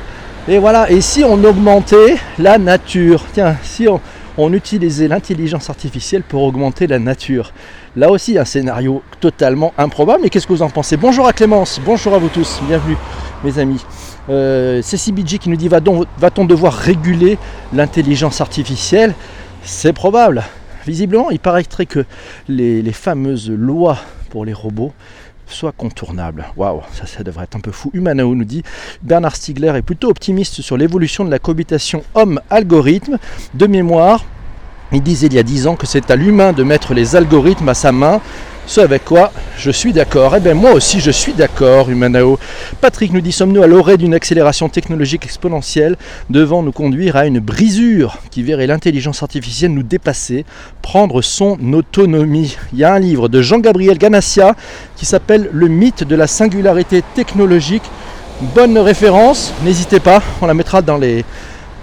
Et 0.48 0.56
voilà, 0.56 0.90
et 0.90 1.02
si 1.02 1.22
on 1.22 1.44
augmentait 1.44 2.16
la 2.38 2.56
nature? 2.56 3.24
Tiens, 3.34 3.56
si 3.62 3.86
on, 3.88 4.00
on 4.38 4.54
utilisait 4.54 5.06
l'intelligence 5.06 5.68
artificielle 5.68 6.22
pour 6.22 6.44
augmenter 6.44 6.86
la 6.86 6.98
nature. 6.98 7.52
Là 7.94 8.10
aussi, 8.10 8.38
un 8.38 8.46
scénario 8.46 9.02
totalement 9.20 9.74
improbable. 9.76 10.20
Mais 10.22 10.30
qu'est-ce 10.30 10.46
que 10.46 10.54
vous 10.54 10.62
en 10.62 10.70
pensez? 10.70 10.96
Bonjour 10.96 11.28
à 11.28 11.34
Clémence, 11.34 11.78
bonjour 11.84 12.14
à 12.14 12.18
vous 12.18 12.30
tous, 12.30 12.58
bienvenue 12.66 12.96
mes 13.44 13.58
amis. 13.58 13.84
Euh, 14.28 14.80
c'est 14.82 14.96
CBG 14.96 15.38
qui 15.38 15.48
nous 15.48 15.56
dit 15.56 15.68
va-t-on 15.68 16.44
devoir 16.44 16.72
réguler 16.72 17.38
l'intelligence 17.72 18.40
artificielle? 18.40 19.14
C'est 19.62 19.92
probable. 19.92 20.42
Visiblement, 20.86 21.30
il 21.30 21.40
paraîtrait 21.40 21.86
que 21.86 22.04
les, 22.48 22.92
fameuses 22.92 23.50
lois 23.50 23.98
pour 24.30 24.44
les 24.44 24.52
robots 24.52 24.92
soient 25.48 25.72
contournables. 25.72 26.46
Waouh, 26.56 26.82
ça, 26.92 27.06
ça 27.06 27.22
devrait 27.24 27.44
être 27.44 27.56
un 27.56 27.60
peu 27.60 27.72
fou. 27.72 27.90
Humanao 27.92 28.34
nous 28.34 28.44
dit 28.44 28.62
Bernard 29.02 29.36
Stiegler 29.36 29.72
est 29.76 29.82
plutôt 29.82 30.08
optimiste 30.08 30.60
sur 30.62 30.76
l'évolution 30.76 31.24
de 31.24 31.30
la 31.30 31.38
cohabitation 31.38 32.04
homme-algorithme. 32.14 33.18
De 33.54 33.66
mémoire, 33.66 34.24
il 34.92 35.02
disait 35.02 35.26
il 35.26 35.34
y 35.34 35.38
a 35.38 35.42
10 35.42 35.66
ans 35.66 35.74
que 35.76 35.86
c'est 35.86 36.10
à 36.10 36.16
l'humain 36.16 36.52
de 36.52 36.62
mettre 36.62 36.94
les 36.94 37.16
algorithmes 37.16 37.68
à 37.68 37.74
sa 37.74 37.90
main. 37.90 38.20
Ce 38.68 38.80
avec 38.80 39.04
quoi 39.04 39.30
je 39.56 39.70
suis 39.70 39.92
d'accord. 39.92 40.34
Eh 40.36 40.40
bien 40.40 40.54
moi 40.54 40.72
aussi 40.72 40.98
je 40.98 41.12
suis 41.12 41.32
d'accord, 41.32 41.88
Humanao. 41.88 42.36
Patrick 42.80 43.12
nous 43.12 43.20
dit 43.20 43.30
sommes-nous 43.30 43.62
à 43.62 43.68
l'orée 43.68 43.96
d'une 43.96 44.12
accélération 44.12 44.68
technologique 44.68 45.24
exponentielle 45.24 45.96
devant 46.30 46.64
nous 46.64 46.72
conduire 46.72 47.14
à 47.14 47.26
une 47.26 47.38
brisure 47.38 48.18
qui 48.32 48.42
verrait 48.42 48.66
l'intelligence 48.66 49.22
artificielle 49.22 49.72
nous 49.72 49.84
dépasser, 49.84 50.44
prendre 50.82 51.22
son 51.22 51.56
autonomie? 51.72 52.56
Il 52.72 52.80
y 52.80 52.84
a 52.84 52.92
un 52.92 52.98
livre 52.98 53.28
de 53.28 53.40
Jean-Gabriel 53.40 53.98
Ganassia 53.98 54.56
qui 54.96 55.06
s'appelle 55.06 55.48
Le 55.52 55.68
mythe 55.68 56.02
de 56.02 56.16
la 56.16 56.26
singularité 56.26 57.04
technologique. 57.14 57.84
Bonne 58.52 58.78
référence, 58.78 59.54
n'hésitez 59.64 60.00
pas, 60.00 60.20
on 60.42 60.46
la 60.46 60.54
mettra 60.54 60.82
dans 60.82 60.98
les 60.98 61.24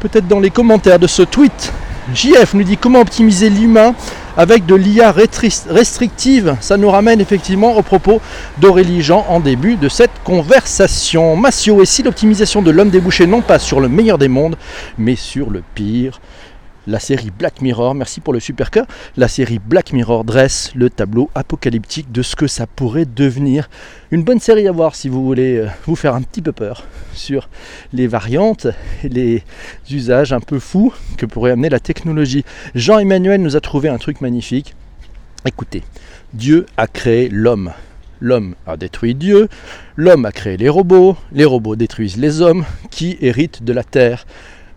peut-être 0.02 0.28
dans 0.28 0.42
les 0.42 0.50
commentaires 0.50 1.00
de 1.00 1.08
ce 1.08 1.22
tweet. 1.22 1.72
JF 2.14 2.56
nous 2.56 2.64
dit 2.64 2.76
comment 2.76 3.00
optimiser 3.00 3.50
l'humain 3.50 3.96
avec 4.38 4.66
de 4.66 4.76
l'IA 4.76 5.12
restrictive. 5.12 6.56
Ça 6.62 6.78
nous 6.78 6.90
ramène 6.90 7.22
effectivement 7.22 7.76
au 7.76 7.82
propos 7.82 8.22
d'Aurélie 8.58 9.02
Jean 9.02 9.26
en 9.30 9.40
début 9.40 9.76
de 9.76 9.90
cette 9.90 10.24
conversation. 10.24 11.36
Massio, 11.36 11.82
et 11.82 11.86
si 11.86 12.04
l'optimisation 12.04 12.62
de 12.62 12.72
l'homme 12.72 12.90
débouchait 12.90 13.28
non 13.28 13.42
pas 13.42 13.60
sur 13.60 13.80
le 13.80 13.90
meilleur 13.90 14.18
des 14.18 14.28
mondes, 14.28 14.58
mais 14.98 15.16
sur 15.16 15.50
le 15.50 15.64
pire 15.76 16.20
la 16.88 17.00
série 17.00 17.32
Black 17.32 17.62
Mirror, 17.62 17.96
merci 17.96 18.20
pour 18.20 18.34
le 18.34 18.40
super 18.40 18.72
cœur, 18.72 18.86
la 19.18 19.28
série 19.28 19.60
Black 19.60 19.94
Mirror 19.94 20.24
dresse 20.24 20.72
le 20.76 20.90
tableau 20.90 21.30
apocalyptique 21.36 22.12
de 22.12 22.22
ce 22.22 22.36
que 22.36 22.48
ça 22.48 22.68
pourrait 22.68 23.06
devenir. 23.06 23.70
Une 24.12 24.24
bonne 24.24 24.40
série 24.40 24.68
à 24.68 24.72
voir 24.72 24.96
si 24.96 25.10
vous 25.10 25.24
voulez 25.24 25.58
euh, 25.58 25.68
vous 25.86 25.96
faire 25.96 26.16
un 26.16 26.22
petit 26.22 26.42
peu 26.42 26.52
peur 26.52 26.84
sur 27.14 27.50
les 27.94 28.08
variantes 28.08 28.68
les 29.04 29.44
usages 29.90 30.34
un 30.34 30.40
peu 30.40 30.60
fous 30.60 30.94
que 31.18 31.26
pourrait 31.26 31.52
amener 31.52 31.70
la 31.70 31.80
technologie. 31.80 32.44
Jean-Emmanuel 32.76 33.42
nous 33.42 33.56
a 33.56 33.62
trouvé 33.62 33.90
un 33.90 33.98
truc 33.98 34.22
magnifique. 34.22 34.76
Écoutez, 35.46 35.84
Dieu 36.34 36.66
a 36.78 36.88
créé 36.88 37.30
l'homme. 37.30 37.72
L'homme 38.20 38.56
a 38.66 38.78
détruit 38.78 39.16
Dieu, 39.16 39.50
l'homme 39.98 40.26
a 40.26 40.32
créé 40.32 40.56
les 40.56 40.70
robots, 40.70 41.18
les 41.34 41.44
robots 41.44 41.76
détruisent 41.76 42.16
les 42.16 42.42
hommes 42.42 42.64
qui 42.90 43.18
héritent 43.20 43.64
de 43.64 43.74
la 43.74 43.84
terre 43.84 44.26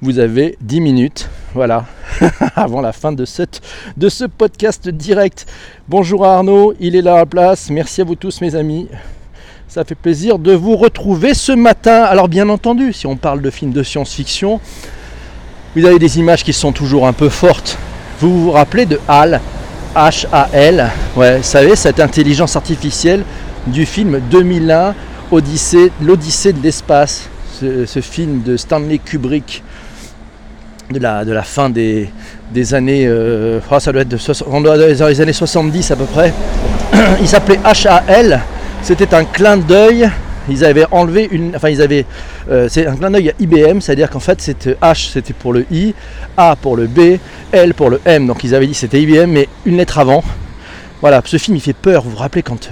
vous 0.02 0.18
avez 0.18 0.58
10 0.60 0.80
minutes, 0.80 1.28
voilà, 1.54 1.86
avant 2.56 2.80
la 2.80 2.92
fin 2.92 3.12
de, 3.12 3.24
ce 3.24 4.24
podcast 4.26 4.88
direct. 4.88 5.46
Bonjour 5.88 6.26
à 6.26 6.36
Arnaud, 6.36 6.74
il 6.80 6.96
est 6.96 7.02
là 7.02 7.14
à 7.14 7.18
la 7.18 7.26
place. 7.26 7.70
Merci 7.70 8.02
à 8.02 8.04
vous 8.04 8.14
tous 8.14 8.40
mes 8.42 8.54
amis. 8.54 8.88
Ça 9.68 9.84
fait 9.84 9.94
plaisir 9.94 10.38
de 10.38 10.52
vous 10.52 10.76
retrouver 10.76 11.34
ce 11.34 11.52
matin. 11.52 12.02
Alors 12.02 12.28
bien 12.28 12.48
entendu, 12.48 12.92
si 12.92 13.06
on 13.06 13.16
parle 13.16 13.40
de 13.40 13.50
films 13.50 13.72
de 13.72 13.82
science-fiction, 13.82 14.60
vous 15.74 15.84
avez 15.84 15.98
des 15.98 16.18
images 16.18 16.44
qui 16.44 16.52
sont 16.52 16.72
toujours 16.72 17.06
un 17.06 17.12
peu 17.12 17.28
fortes. 17.28 17.78
Vous 18.20 18.44
vous 18.44 18.50
rappelez 18.50 18.86
de 18.86 19.00
HAL, 19.08 19.40
H-A-L, 19.94 20.90
vous 21.14 21.22
savez, 21.42 21.74
cette 21.74 22.00
intelligence 22.00 22.54
artificielle 22.54 23.24
du 23.66 23.86
film 23.86 24.20
2001, 24.30 24.94
Odyssée, 25.30 25.90
l'Odyssée 26.02 26.52
de 26.52 26.62
l'espace, 26.62 27.28
ce, 27.60 28.00
film 28.00 28.42
de 28.42 28.56
Stanley 28.56 28.98
Kubrick 28.98 29.62
de 30.90 31.32
la, 31.32 31.42
fin 31.42 31.68
des, 31.70 32.10
années, 32.72 33.06
euh, 33.06 33.60
oh, 33.70 33.78
ça 33.78 33.92
doit 33.92 34.02
être 34.02 34.08
de, 34.08 35.08
les 35.08 35.20
années 35.20 35.32
70 35.32 35.90
à 35.90 35.96
peu 35.96 36.04
près. 36.04 36.32
Il 37.20 37.28
s'appelait 37.28 37.58
HAL, 37.64 38.40
c'était 38.82 39.14
un 39.14 39.24
clin 39.24 39.56
d'œil. 39.56 40.08
Ils 40.48 40.64
avaient 40.64 40.86
enlevé 40.92 41.28
une, 41.32 41.56
enfin 41.56 41.70
ils 41.70 41.82
avaient, 41.82 42.06
euh, 42.48 42.68
c'est 42.70 42.86
un 42.86 42.94
clin 42.94 43.10
d'œil 43.10 43.30
à 43.30 43.32
IBM, 43.40 43.80
c'est-à-dire 43.80 44.08
qu'en 44.08 44.20
fait 44.20 44.40
c'était 44.40 44.76
H 44.80 45.10
c'était 45.12 45.32
pour 45.32 45.52
le 45.52 45.66
I, 45.72 45.92
A 46.36 46.54
pour 46.54 46.76
le 46.76 46.86
B, 46.86 47.18
L 47.50 47.74
pour 47.74 47.90
le 47.90 48.00
M. 48.04 48.28
Donc 48.28 48.44
ils 48.44 48.54
avaient 48.54 48.68
dit 48.68 48.74
c'était 48.74 49.02
IBM, 49.02 49.28
mais 49.28 49.48
une 49.64 49.76
lettre 49.76 49.98
avant. 49.98 50.22
Voilà, 51.00 51.20
ce 51.24 51.36
film 51.36 51.56
il 51.56 51.60
fait 51.60 51.72
peur. 51.72 52.04
Vous 52.04 52.10
vous 52.10 52.16
rappelez 52.16 52.44
quand 52.44 52.70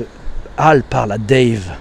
Hal 0.57 0.85
parle 0.85 1.11
à 1.11 1.19
Dave 1.19 1.73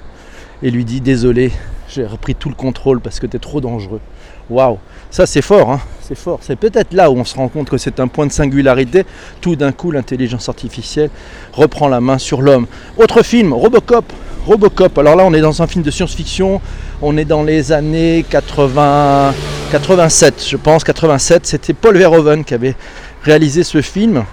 et 0.63 0.71
lui 0.71 0.83
dit 0.83 0.99
désolé, 0.99 1.51
j'ai 1.87 2.07
repris 2.07 2.33
tout 2.33 2.49
le 2.49 2.55
contrôle 2.55 2.99
parce 2.99 3.19
que 3.19 3.27
tu 3.27 3.37
es 3.37 3.39
trop 3.39 3.61
dangereux. 3.61 4.01
Waouh, 4.49 4.79
ça 5.11 5.27
c'est 5.27 5.43
fort, 5.43 5.69
hein 5.69 5.79
c'est 6.05 6.15
fort. 6.15 6.39
C'est 6.41 6.57
peut-être 6.57 6.93
là 6.93 7.09
où 7.09 7.17
on 7.17 7.23
se 7.23 7.35
rend 7.35 7.47
compte 7.47 7.69
que 7.69 7.77
c'est 7.77 7.99
un 7.99 8.07
point 8.07 8.25
de 8.25 8.31
singularité. 8.31 9.05
Tout 9.41 9.55
d'un 9.55 9.71
coup, 9.71 9.91
l'intelligence 9.91 10.49
artificielle 10.49 11.09
reprend 11.53 11.87
la 11.87 12.01
main 12.01 12.17
sur 12.17 12.41
l'homme. 12.41 12.67
Autre 12.97 13.23
film, 13.23 13.53
Robocop. 13.53 14.05
Robocop. 14.45 14.97
Alors 14.97 15.15
là, 15.15 15.23
on 15.25 15.33
est 15.33 15.41
dans 15.41 15.61
un 15.61 15.67
film 15.67 15.83
de 15.83 15.91
science-fiction. 15.91 16.59
On 17.01 17.17
est 17.17 17.25
dans 17.25 17.43
les 17.43 17.71
années 17.71 18.25
80, 18.29 19.33
87, 19.71 20.45
je 20.45 20.57
pense. 20.57 20.83
87. 20.83 21.45
C'était 21.45 21.73
Paul 21.73 21.97
Verhoeven 21.97 22.43
qui 22.43 22.53
avait 22.53 22.75
réalisé 23.23 23.63
ce 23.63 23.81
film. 23.81 24.25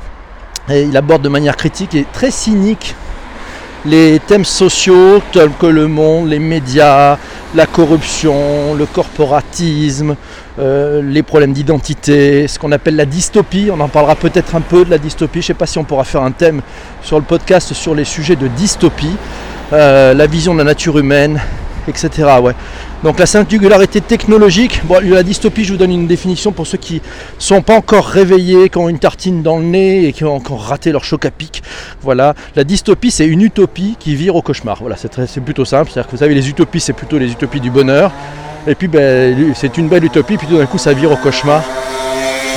Il 0.68 0.96
aborde 0.96 1.22
de 1.22 1.28
manière 1.28 1.56
critique 1.56 1.94
et 1.94 2.04
très 2.12 2.30
cynique 2.30 2.94
les 3.86 4.20
thèmes 4.26 4.44
sociaux 4.44 5.22
tels 5.32 5.52
que 5.58 5.66
le 5.66 5.86
monde, 5.86 6.28
les 6.28 6.38
médias, 6.38 7.16
la 7.54 7.66
corruption, 7.66 8.74
le 8.74 8.84
corporatisme, 8.86 10.16
euh, 10.58 11.00
les 11.02 11.22
problèmes 11.22 11.52
d'identité, 11.52 12.48
ce 12.48 12.58
qu'on 12.58 12.72
appelle 12.72 12.96
la 12.96 13.06
dystopie. 13.06 13.70
On 13.72 13.80
en 13.80 13.88
parlera 13.88 14.16
peut-être 14.16 14.54
un 14.54 14.60
peu 14.60 14.84
de 14.84 14.90
la 14.90 14.98
dystopie. 14.98 15.40
Je 15.40 15.44
ne 15.44 15.46
sais 15.48 15.54
pas 15.54 15.66
si 15.66 15.78
on 15.78 15.84
pourra 15.84 16.04
faire 16.04 16.22
un 16.22 16.32
thème 16.32 16.62
sur 17.02 17.18
le 17.18 17.24
podcast 17.24 17.72
sur 17.72 17.94
les 17.94 18.04
sujets 18.04 18.36
de 18.36 18.48
dystopie, 18.48 19.16
euh, 19.72 20.14
la 20.14 20.26
vision 20.26 20.52
de 20.52 20.58
la 20.58 20.64
nature 20.64 20.98
humaine, 20.98 21.40
etc. 21.88 22.28
Donc 23.02 23.18
la 23.18 23.26
singularité 23.26 24.00
technologique, 24.00 24.82
la 25.02 25.22
dystopie, 25.22 25.64
je 25.64 25.72
vous 25.72 25.78
donne 25.78 25.92
une 25.92 26.06
définition 26.06 26.52
pour 26.52 26.66
ceux 26.66 26.78
qui 26.78 26.96
ne 26.96 27.00
sont 27.38 27.62
pas 27.62 27.76
encore 27.76 28.06
réveillés, 28.06 28.68
qui 28.68 28.78
ont 28.78 28.88
une 28.88 28.98
tartine 28.98 29.42
dans 29.42 29.58
le 29.58 29.64
nez 29.64 30.06
et 30.06 30.12
qui 30.12 30.24
ont 30.24 30.34
encore 30.34 30.62
raté 30.62 30.92
leur 30.92 31.04
choc 31.04 31.24
à 31.24 31.30
pic. 31.30 31.62
Voilà, 32.02 32.34
la 32.56 32.64
dystopie, 32.64 33.10
c'est 33.10 33.26
une 33.26 33.42
utopie 33.42 33.96
qui 33.98 34.14
vire 34.14 34.36
au 34.36 34.42
cauchemar. 34.42 34.78
Voilà, 34.80 34.96
c'est 34.96 35.40
plutôt 35.40 35.64
simple. 35.64 35.90
C'est-à-dire 35.90 36.06
que 36.06 36.16
vous 36.16 36.22
savez, 36.22 36.34
les 36.34 36.48
utopies, 36.48 36.80
c'est 36.80 36.92
plutôt 36.92 37.18
les 37.18 37.30
utopies 37.30 37.60
du 37.60 37.70
bonheur. 37.70 38.12
Et 38.66 38.74
puis, 38.74 38.88
ben, 38.88 39.54
c'est 39.54 39.78
une 39.78 39.88
belle 39.88 40.04
utopie, 40.04 40.36
puis 40.36 40.46
tout 40.46 40.58
d'un 40.58 40.66
coup, 40.66 40.78
ça 40.78 40.92
vire 40.92 41.10
au 41.10 41.16
cauchemar. 41.16 41.62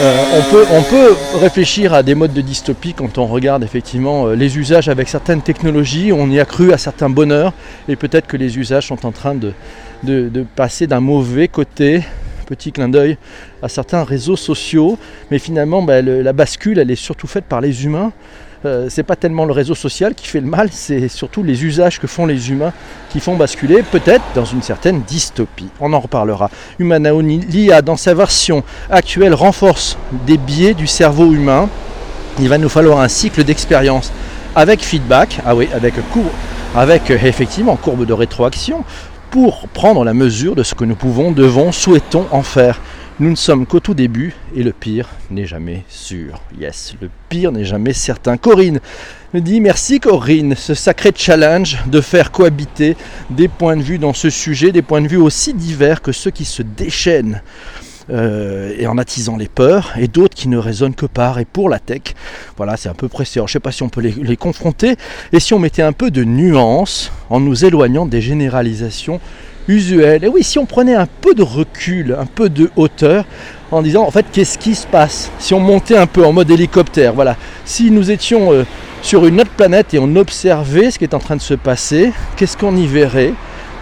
Euh, 0.01 0.41
on, 0.71 0.81
peut, 0.81 1.15
réfléchir 1.39 1.93
à 1.93 2.01
des 2.01 2.15
modes 2.15 2.33
de 2.33 2.41
dystopie 2.41 2.95
quand 2.95 3.19
on 3.19 3.27
regarde 3.27 3.63
effectivement 3.63 4.25
euh, 4.25 4.35
les 4.35 4.57
usages 4.57 4.89
avec 4.89 5.07
certaines 5.07 5.41
technologies. 5.41 6.11
On 6.11 6.27
y 6.31 6.39
a 6.39 6.45
cru 6.45 6.73
à 6.73 6.79
certains 6.79 7.11
bonheurs 7.11 7.53
et 7.87 7.95
peut-être 7.95 8.25
que 8.25 8.35
les 8.35 8.57
usages 8.57 8.87
sont 8.87 9.05
en 9.05 9.11
train 9.11 9.35
de, 9.35 9.53
passer 10.55 10.87
d'un 10.87 10.99
mauvais 10.99 11.47
côté, 11.47 12.01
petit 12.55 12.71
clin 12.71 12.89
d'œil, 12.89 13.17
à 13.61 13.69
certains 13.69 14.03
réseaux 14.03 14.35
sociaux. 14.35 14.97
Mais 15.31 15.39
finalement, 15.39 15.81
ben, 15.81 16.05
la 16.05 16.33
bascule, 16.33 16.79
elle 16.79 16.91
est 16.91 16.95
surtout 16.95 17.27
faite 17.27 17.45
par 17.45 17.61
les 17.61 17.85
humains. 17.85 18.11
Euh, 18.65 18.87
c'est 18.89 19.03
pas 19.03 19.17
tellement 19.17 19.43
le 19.43 19.51
réseau 19.51 19.75
social 19.75 20.15
qui 20.15 20.25
fait 20.25 20.39
le 20.39 20.47
mal, 20.47 20.69
c'est 20.71 21.09
surtout 21.09 21.43
les 21.43 21.65
usages 21.65 21.99
que 21.99 22.07
font 22.07 22.25
les 22.25 22.49
humains 22.49 22.71
qui 23.09 23.19
font 23.19 23.35
basculer, 23.35 23.83
peut-être 23.83 24.23
dans 24.35 24.45
une 24.45 24.61
certaine 24.61 25.01
dystopie. 25.01 25.67
On 25.81 25.91
en 25.91 25.99
reparlera. 25.99 26.49
Humanao 26.79 27.19
l'IA 27.19 27.81
dans 27.81 27.97
sa 27.97 28.13
version 28.13 28.63
actuelle 28.89 29.33
renforce 29.33 29.97
des 30.25 30.37
biais 30.37 30.73
du 30.73 30.87
cerveau 30.87 31.33
humain. 31.33 31.67
Il 32.39 32.47
va 32.47 32.57
nous 32.57 32.69
falloir 32.69 33.01
un 33.01 33.09
cycle 33.09 33.43
d'expérience 33.43 34.13
avec 34.55 34.81
feedback, 34.81 35.39
ah 35.45 35.55
oui, 35.55 35.67
avec 35.73 35.95
courbe, 36.11 36.27
avec 36.73 37.11
euh, 37.11 37.17
effectivement 37.21 37.75
courbe 37.75 38.05
de 38.05 38.13
rétroaction, 38.13 38.85
pour 39.33 39.67
prendre 39.67 40.03
la 40.03 40.13
mesure 40.13 40.53
de 40.53 40.61
ce 40.61 40.75
que 40.75 40.85
nous 40.85 40.93
pouvons, 40.93 41.31
devons, 41.31 41.71
souhaitons 41.71 42.27
en 42.29 42.43
faire. 42.43 42.79
Nous 43.19 43.31
ne 43.31 43.35
sommes 43.35 43.65
qu'au 43.65 43.79
tout 43.79 43.95
début 43.95 44.35
et 44.55 44.61
le 44.61 44.73
pire 44.73 45.09
n'est 45.31 45.47
jamais 45.47 45.85
sûr. 45.89 46.39
Yes, 46.59 46.93
le 47.01 47.09
pire 47.29 47.51
n'est 47.51 47.65
jamais 47.65 47.93
certain. 47.93 48.37
Corinne 48.37 48.79
me 49.33 49.41
dit 49.41 49.59
merci 49.59 49.99
Corinne, 49.99 50.53
ce 50.55 50.75
sacré 50.75 51.11
challenge 51.15 51.79
de 51.87 51.99
faire 51.99 52.31
cohabiter 52.31 52.95
des 53.31 53.47
points 53.47 53.75
de 53.75 53.81
vue 53.81 53.97
dans 53.97 54.13
ce 54.13 54.29
sujet, 54.29 54.71
des 54.71 54.83
points 54.83 55.01
de 55.01 55.07
vue 55.07 55.17
aussi 55.17 55.55
divers 55.55 56.03
que 56.03 56.11
ceux 56.11 56.29
qui 56.29 56.45
se 56.45 56.61
déchaînent. 56.61 57.41
Euh, 58.09 58.73
et 58.77 58.85
en 58.85 58.97
attisant 58.97 59.37
les 59.37 59.47
peurs, 59.47 59.93
et 59.97 60.09
d'autres 60.09 60.35
qui 60.35 60.49
ne 60.49 60.57
résonnent 60.57 60.93
que 60.93 61.05
par 61.05 61.39
et 61.39 61.45
pour 61.45 61.69
la 61.69 61.79
tech. 61.79 62.01
Voilà, 62.57 62.75
c'est 62.75 62.89
un 62.89 62.93
peu 62.93 63.07
pressé. 63.07 63.35
je 63.35 63.43
ne 63.43 63.47
sais 63.47 63.61
pas 63.61 63.71
si 63.71 63.81
on 63.81 63.87
peut 63.87 64.01
les, 64.01 64.11
les, 64.11 64.35
confronter, 64.35 64.97
et 65.31 65.39
si 65.39 65.53
on 65.53 65.59
mettait 65.59 65.83
un 65.83 65.93
peu 65.93 66.11
de 66.11 66.25
nuance 66.25 67.13
en 67.29 67.39
nous 67.39 67.63
éloignant 67.63 68.05
des 68.05 68.19
généralisations 68.19 69.21
usuel. 69.67 70.25
Et 70.25 70.27
oui, 70.27 70.43
si 70.43 70.59
on 70.59 70.65
prenait 70.65 70.95
un 70.95 71.07
peu 71.21 71.33
de 71.33 71.43
recul, 71.43 72.15
un 72.19 72.25
peu 72.25 72.49
de 72.49 72.69
hauteur, 72.75 73.25
en 73.71 73.81
disant 73.81 74.03
en 74.03 74.11
fait 74.11 74.25
qu'est-ce 74.31 74.57
qui 74.57 74.75
se 74.75 74.85
passe 74.85 75.31
si 75.39 75.53
on 75.53 75.59
montait 75.59 75.97
un 75.97 76.05
peu 76.05 76.25
en 76.25 76.33
mode 76.33 76.51
hélicoptère? 76.51 77.13
Voilà, 77.13 77.37
si 77.65 77.89
nous 77.89 78.11
étions 78.11 78.51
euh, 78.51 78.65
sur 79.01 79.25
une 79.25 79.39
autre 79.41 79.51
planète 79.51 79.93
et 79.93 79.99
on 79.99 80.15
observait 80.15 80.91
ce 80.91 80.99
qui 80.99 81.05
est 81.05 81.13
en 81.13 81.19
train 81.19 81.35
de 81.35 81.41
se 81.41 81.53
passer, 81.53 82.11
qu'est-ce 82.35 82.57
qu'on 82.57 82.75
y 82.75 82.85
verrait? 82.85 83.33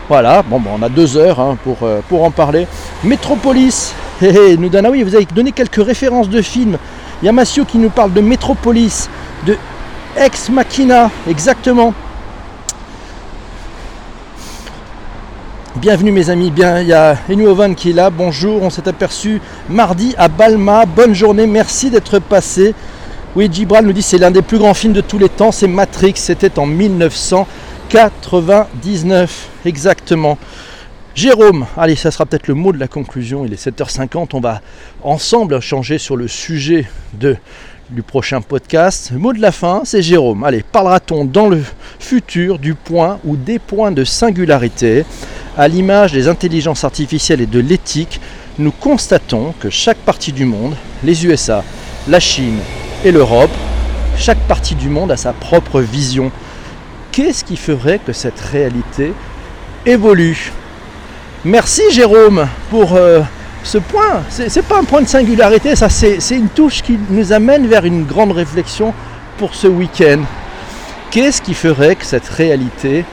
Voilà, 0.10 0.43
bon, 0.43 0.62
on 0.74 0.81
a 0.81 0.89
deux 0.89 1.15
heures 1.15 1.39
hein, 1.39 1.58
pour, 1.63 1.77
euh, 1.84 2.01
pour 2.10 2.24
en 2.24 2.31
parler. 2.31 2.67
Métropolis, 3.03 3.93
nous 4.22 4.70
vous 4.70 5.15
avez 5.15 5.25
donné 5.25 5.51
quelques 5.51 5.84
références 5.84 6.29
de 6.29 6.41
films. 6.41 6.77
Il 7.22 7.25
y 7.25 7.29
a 7.29 7.31
Massio 7.31 7.65
qui 7.65 7.77
nous 7.77 7.89
parle 7.89 8.12
de 8.13 8.22
Métropolis, 8.22 9.10
de 9.46 9.58
Ex 10.17 10.50
Machina, 10.50 11.10
exactement. 11.29 11.93
Bienvenue 15.77 16.12
mes 16.12 16.29
amis, 16.29 16.51
bien 16.51 16.81
il 16.81 16.88
y 16.88 16.93
a 16.93 17.15
Enuovan 17.29 17.74
qui 17.75 17.91
est 17.91 17.93
là, 17.93 18.10
bonjour, 18.10 18.62
on 18.62 18.70
s'est 18.70 18.88
aperçu 18.88 19.41
mardi 19.70 20.13
à 20.17 20.27
Balma, 20.27 20.86
bonne 20.86 21.15
journée, 21.15 21.48
merci 21.48 21.89
d'être 21.89 22.20
passé. 22.20 22.75
Oui, 23.36 23.50
Gibral 23.51 23.86
nous 23.86 23.93
dit 23.93 24.01
c'est 24.01 24.17
l'un 24.17 24.31
des 24.31 24.41
plus 24.41 24.58
grands 24.58 24.74
films 24.74 24.93
de 24.93 25.01
tous 25.01 25.17
les 25.17 25.29
temps, 25.29 25.53
c'est 25.53 25.67
Matrix, 25.67 26.13
c'était 26.17 26.60
en 26.60 26.65
1999, 27.93 29.50
exactement. 29.65 30.38
Jérôme, 31.13 31.65
allez, 31.75 31.98
ça 31.98 32.10
sera 32.10 32.25
peut-être 32.25 32.48
le 32.48 32.53
mot 32.53 32.71
de 32.71 32.79
la 32.79 32.88
conclusion, 32.88 33.43
il 33.43 33.51
est 33.51 33.67
7h50, 33.67 34.29
on 34.31 34.39
va 34.39 34.62
ensemble 35.03 35.60
changer 35.60 35.98
sur 35.98 36.15
le 36.15 36.29
sujet 36.29 36.88
de 37.13 37.36
du 37.89 38.01
prochain 38.03 38.39
podcast. 38.39 39.10
Le 39.12 39.19
mot 39.19 39.33
de 39.33 39.41
la 39.41 39.51
fin, 39.51 39.81
c'est 39.83 40.01
Jérôme. 40.01 40.45
Allez, 40.45 40.63
parlera-t-on 40.63 41.25
dans 41.25 41.50
le 41.50 41.62
futur 42.00 42.57
du 42.57 42.74
point 42.74 43.19
ou 43.25 43.36
des 43.36 43.60
points 43.60 43.91
de 43.91 44.05
singularité? 44.05 45.03
À 45.57 45.67
l'image 45.67 46.13
des 46.13 46.29
intelligences 46.29 46.86
artificielles 46.86 47.41
et 47.41 47.45
de 47.45 47.60
l'éthique, 47.60 48.21
nous 48.57 48.71
constatons 48.71 49.53
que 49.60 49.69
chaque 49.69 49.98
partie 49.98 50.31
du 50.31 50.45
monde, 50.45 50.75
les 51.03 51.25
USA, 51.25 51.65
la 52.07 52.21
Chine 52.21 52.60
et 53.03 53.12
l'Europe, 53.12 53.51
chaque 54.15 54.39
partie 54.48 54.75
du 54.75 54.88
monde 54.88 55.12
a 55.12 55.17
sa 55.17 55.33
propre 55.33 55.81
vision. 55.81 56.31
Qu'est-ce 57.12 57.44
qui 57.44 57.58
ferait 57.58 58.00
que 58.00 58.13
cette 58.13 58.39
réalité 58.39 59.13
évolue? 59.86 60.51
Merci 61.44 61.84
Jérôme 61.91 62.48
pour... 62.70 62.96
Euh, 62.96 63.22
ce 63.63 63.77
point, 63.77 64.24
c'est 64.30 64.65
pas 64.65 64.80
un 64.80 64.84
point 64.84 65.01
de 65.01 65.08
singularité, 65.08 65.75
ça 65.75 65.88
c'est 65.88 66.18
une 66.32 66.50
touche 66.50 66.82
qui 66.82 66.98
nous 67.12 67.32
amène 67.32 67.68
vers 67.68 67.86
une 67.86 68.06
grande 68.06 68.32
réflexion 68.32 68.91
pour 69.38 69.53
ce 69.53 69.68
week-end. 69.68 70.22
Qu'est-ce 71.12 71.44
qui 71.44 71.53
ferait 71.53 71.96
que 71.96 72.06
cette 72.06 72.27
réalité 72.27 73.06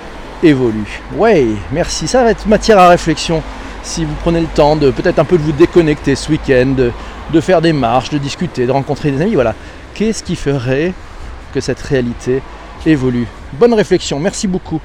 évolue? 0.43 1.03
Ouais, 1.17 1.47
merci, 1.71 2.09
ça 2.09 2.25
va 2.25 2.31
être 2.31 2.47
matière 2.47 2.79
à 2.79 2.89
réflexion 2.89 3.43
si 3.83 4.05
vous 4.05 4.15
prenez 4.23 4.41
le 4.41 4.47
temps 4.47 4.77
de 4.77 4.91
peut-être 4.91 5.19
un 5.19 5.25
peu 5.25 5.37
de 5.37 5.43
vous 5.43 5.53
déconnecter 5.53 6.15
ce 6.15 6.31
week-end, 6.31 6.75
de, 7.33 7.41
faire 7.41 7.61
des 7.61 7.73
marches, 7.73 8.11
de 8.11 8.19
discuter, 8.19 8.67
de 8.67 8.73
rencontrer 8.73 9.11
des 9.11 9.21
amis. 9.21 9.35
Voilà, 9.35 9.55
qu'est-ce 9.95 10.23
qui 10.23 10.37
ferait 10.37 10.95
que 11.53 11.61
cette 11.61 11.81
réalité 11.81 12.41
Bonne 13.53 13.75
réflexion, 13.75 14.19
merci 14.19 14.47
beaucoup. 14.47 14.81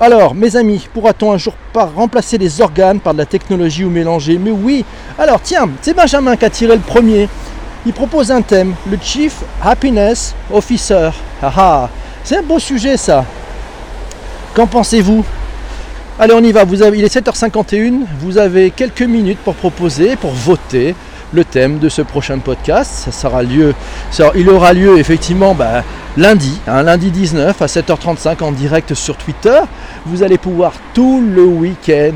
Alors, 0.00 0.34
mes 0.34 0.56
amis, 0.56 0.88
pourra-t-on 0.94 1.32
un 1.32 1.36
jour 1.36 1.52
pas 1.72 1.84
remplacer 1.84 2.38
les 2.38 2.60
organes 2.60 3.00
par 3.00 3.12
de 3.12 3.18
la 3.18 3.26
technologie 3.26 3.84
ou 3.84 3.90
mélanger? 3.90 4.38
Mais 4.38 4.50
oui 4.50 4.84
Alors, 5.18 5.40
tiens, 5.42 5.68
c'est 5.82 5.94
Benjamin 5.94 6.36
qui 6.36 6.44
a 6.46 6.50
tiré 6.50 6.74
le 6.74 6.80
premier. 6.80 7.28
Il 7.84 7.92
propose 7.92 8.30
un 8.30 8.40
thème, 8.40 8.74
le 8.90 8.98
Chief 9.02 9.42
Happiness 9.62 10.34
Officer. 10.52 11.10
Ah, 11.42 11.52
ah 11.56 11.88
C'est 12.24 12.38
un 12.38 12.42
beau 12.42 12.58
sujet, 12.58 12.96
ça. 12.96 13.24
Qu'en 14.54 14.66
pensez-vous? 14.66 15.24
Allez, 16.18 16.34
on 16.34 16.42
y 16.42 16.52
va. 16.52 16.64
Vous 16.64 16.82
avez, 16.82 16.98
il 16.98 17.04
est 17.04 17.14
7h51. 17.14 18.00
Vous 18.20 18.38
avez 18.38 18.70
quelques 18.70 19.02
minutes 19.02 19.38
pour 19.44 19.54
proposer, 19.54 20.16
pour 20.16 20.32
voter 20.32 20.94
le 21.32 21.44
thème 21.44 21.78
de 21.78 21.88
ce 21.88 22.02
prochain 22.02 22.38
podcast. 22.38 22.90
Ça 23.04 23.12
sera 23.12 23.42
lieu, 23.42 23.74
il 24.34 24.48
aura 24.48 24.72
lieu 24.72 24.98
effectivement 24.98 25.54
bah, 25.54 25.84
lundi, 26.16 26.58
hein, 26.66 26.82
lundi 26.82 27.10
19 27.10 27.60
à 27.60 27.66
7h35 27.66 28.42
en 28.42 28.52
direct 28.52 28.94
sur 28.94 29.16
Twitter. 29.16 29.60
Vous 30.06 30.22
allez 30.22 30.38
pouvoir 30.38 30.72
tout 30.94 31.20
le 31.20 31.44
week-end 31.44 32.12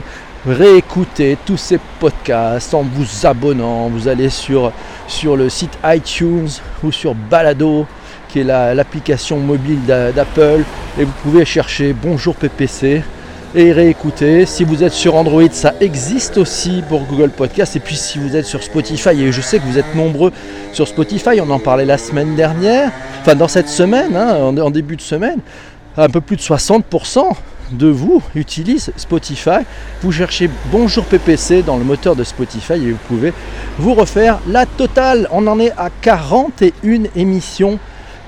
réécouter 0.47 1.39
tous 1.47 1.57
ces 1.57 1.79
podcasts 2.01 2.75
en 2.75 2.83
vous 2.83 3.27
abonnant. 3.27 3.89
Vous 3.89 4.09
allez 4.09 4.31
sur, 4.31 4.73
sur 5.07 5.37
le 5.37 5.49
site 5.49 5.79
iTunes 5.85 6.49
ou 6.83 6.93
sur 6.93 7.15
Balado, 7.15 7.87
qui 8.29 8.41
est 8.41 8.45
l'application 8.45 9.39
mobile 9.39 9.81
d'Apple, 9.87 10.65
et 10.99 11.05
vous 11.05 11.13
pouvez 11.23 11.45
chercher 11.45 11.93
Bonjour 11.93 12.35
PPC 12.35 13.03
et 13.55 13.73
réécouter. 13.73 14.47
Si 14.47 14.65
vous 14.65 14.83
êtes 14.83 14.93
sur 14.93 15.15
Android, 15.15 15.43
ça 15.53 15.75
existe 15.81 16.39
aussi 16.39 16.83
pour 16.89 17.05
Google 17.05 17.31
Podcast. 17.31 17.77
Et 17.77 17.81
puis 17.81 17.97
si 17.97 18.19
vous 18.19 18.37
êtes 18.37 18.47
sur 18.47 18.63
Spotify, 18.63 19.11
et 19.11 19.33
je 19.33 19.41
sais 19.41 19.59
que 19.59 19.65
vous 19.65 19.79
êtes 19.79 19.95
nombreux 19.95 20.33
sur 20.73 20.89
Spotify, 20.89 21.41
on 21.41 21.51
en 21.51 21.59
parlait 21.59 21.85
la 21.85 21.99
semaine 21.99 22.35
dernière, 22.35 22.91
enfin 23.21 23.35
dans 23.35 23.49
cette 23.49 23.69
semaine, 23.69 24.17
hein, 24.17 24.57
en, 24.59 24.71
début 24.71 24.97
de 24.97 25.03
semaine, 25.03 25.39
un 25.97 26.09
peu 26.09 26.21
plus 26.21 26.37
de 26.37 26.43
60% 26.43 27.31
de 27.73 27.87
vous 27.87 28.23
utilisent 28.35 28.93
Spotify. 28.97 29.61
Vous 30.03 30.13
cherchez 30.13 30.51
Bonjour 30.71 31.05
PPC 31.05 31.63
dans 31.63 31.77
le 31.77 31.85
moteur 31.85 32.17
de 32.17 32.25
Spotify 32.25 32.75
et 32.75 32.91
vous 32.91 32.99
pouvez 33.09 33.33
vous 33.79 33.95
refaire 33.95 34.39
la 34.49 34.67
totale. 34.67 35.29
On 35.31 35.47
en 35.47 35.61
est 35.61 35.73
à 35.77 35.91
41 36.03 37.05
émissions 37.17 37.79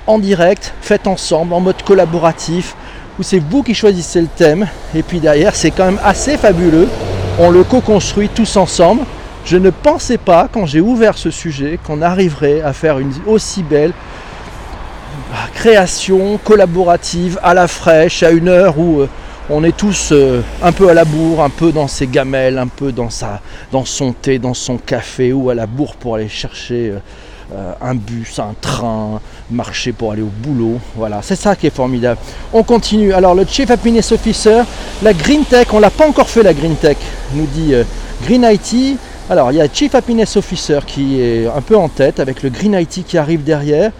en 0.06 0.18
direct, 0.20 0.72
faites 0.80 1.08
ensemble, 1.08 1.52
en 1.52 1.60
mode 1.60 1.82
collaboratif 1.82 2.76
où 3.18 3.22
c'est 3.22 3.38
vous 3.38 3.62
qui 3.62 3.74
choisissez 3.74 4.20
le 4.20 4.28
thème. 4.28 4.66
Et 4.94 5.02
puis 5.02 5.20
derrière, 5.20 5.54
c'est 5.54 5.70
quand 5.70 5.86
même 5.86 6.00
assez 6.04 6.36
fabuleux. 6.36 6.88
On 7.38 7.50
le 7.50 7.64
co-construit 7.64 8.28
tous 8.28 8.56
ensemble. 8.56 9.02
Je 9.44 9.56
ne 9.56 9.70
pensais 9.70 10.18
pas, 10.18 10.48
quand 10.50 10.66
j'ai 10.66 10.80
ouvert 10.80 11.16
ce 11.16 11.30
sujet, 11.30 11.78
qu'on 11.84 12.02
arriverait 12.02 12.62
à 12.62 12.72
faire 12.72 12.98
une 12.98 13.12
aussi 13.26 13.62
belle 13.62 13.92
création 15.54 16.38
collaborative 16.42 17.38
à 17.42 17.54
la 17.54 17.68
fraîche, 17.68 18.22
à 18.22 18.30
une 18.30 18.48
heure 18.48 18.78
où 18.78 19.00
euh, 19.00 19.08
on 19.48 19.62
est 19.64 19.76
tous 19.76 20.10
euh, 20.12 20.42
un 20.62 20.72
peu 20.72 20.88
à 20.88 20.94
la 20.94 21.04
bourre, 21.04 21.42
un 21.42 21.50
peu 21.50 21.72
dans 21.72 21.88
ses 21.88 22.06
gamelles, 22.06 22.58
un 22.58 22.66
peu 22.66 22.92
dans, 22.92 23.10
sa, 23.10 23.40
dans 23.72 23.84
son 23.84 24.12
thé, 24.12 24.38
dans 24.38 24.54
son 24.54 24.76
café, 24.78 25.32
ou 25.32 25.50
à 25.50 25.54
la 25.54 25.66
bourre 25.66 25.96
pour 25.96 26.16
aller 26.16 26.28
chercher 26.28 26.90
euh, 26.90 26.98
euh, 27.54 27.72
un 27.80 27.94
bus, 27.94 28.40
un 28.40 28.54
train, 28.60 29.20
marcher 29.50 29.92
pour 29.92 30.10
aller 30.10 30.22
au 30.22 30.32
boulot. 30.42 30.80
Voilà, 30.96 31.20
c'est 31.22 31.36
ça 31.36 31.54
qui 31.54 31.68
est 31.68 31.74
formidable. 31.74 32.18
On 32.52 32.64
continue. 32.64 33.12
Alors 33.12 33.34
le 33.34 33.44
Chief 33.46 33.70
Happiness 33.70 34.10
Officer, 34.10 34.62
la 35.02 35.12
Green 35.12 35.44
Tech, 35.44 35.68
on 35.72 35.78
l'a 35.78 35.90
pas 35.90 36.08
encore 36.08 36.28
fait 36.28 36.42
la 36.42 36.52
Green 36.52 36.74
Tech, 36.74 36.96
nous 37.34 37.46
dit 37.46 37.74
euh, 37.74 37.84
Green 38.24 38.44
IT. 38.50 38.98
Alors 39.30 39.52
il 39.52 39.58
y 39.58 39.60
a 39.60 39.68
Chief 39.72 39.94
Happiness 39.94 40.36
Officer 40.36 40.80
qui 40.84 41.20
est 41.20 41.46
un 41.46 41.60
peu 41.60 41.76
en 41.76 41.88
tête 41.88 42.18
avec 42.18 42.42
le 42.42 42.50
Green 42.50 42.74
IT 42.74 43.04
qui 43.06 43.16
arrive 43.16 43.44
derrière. 43.44 43.92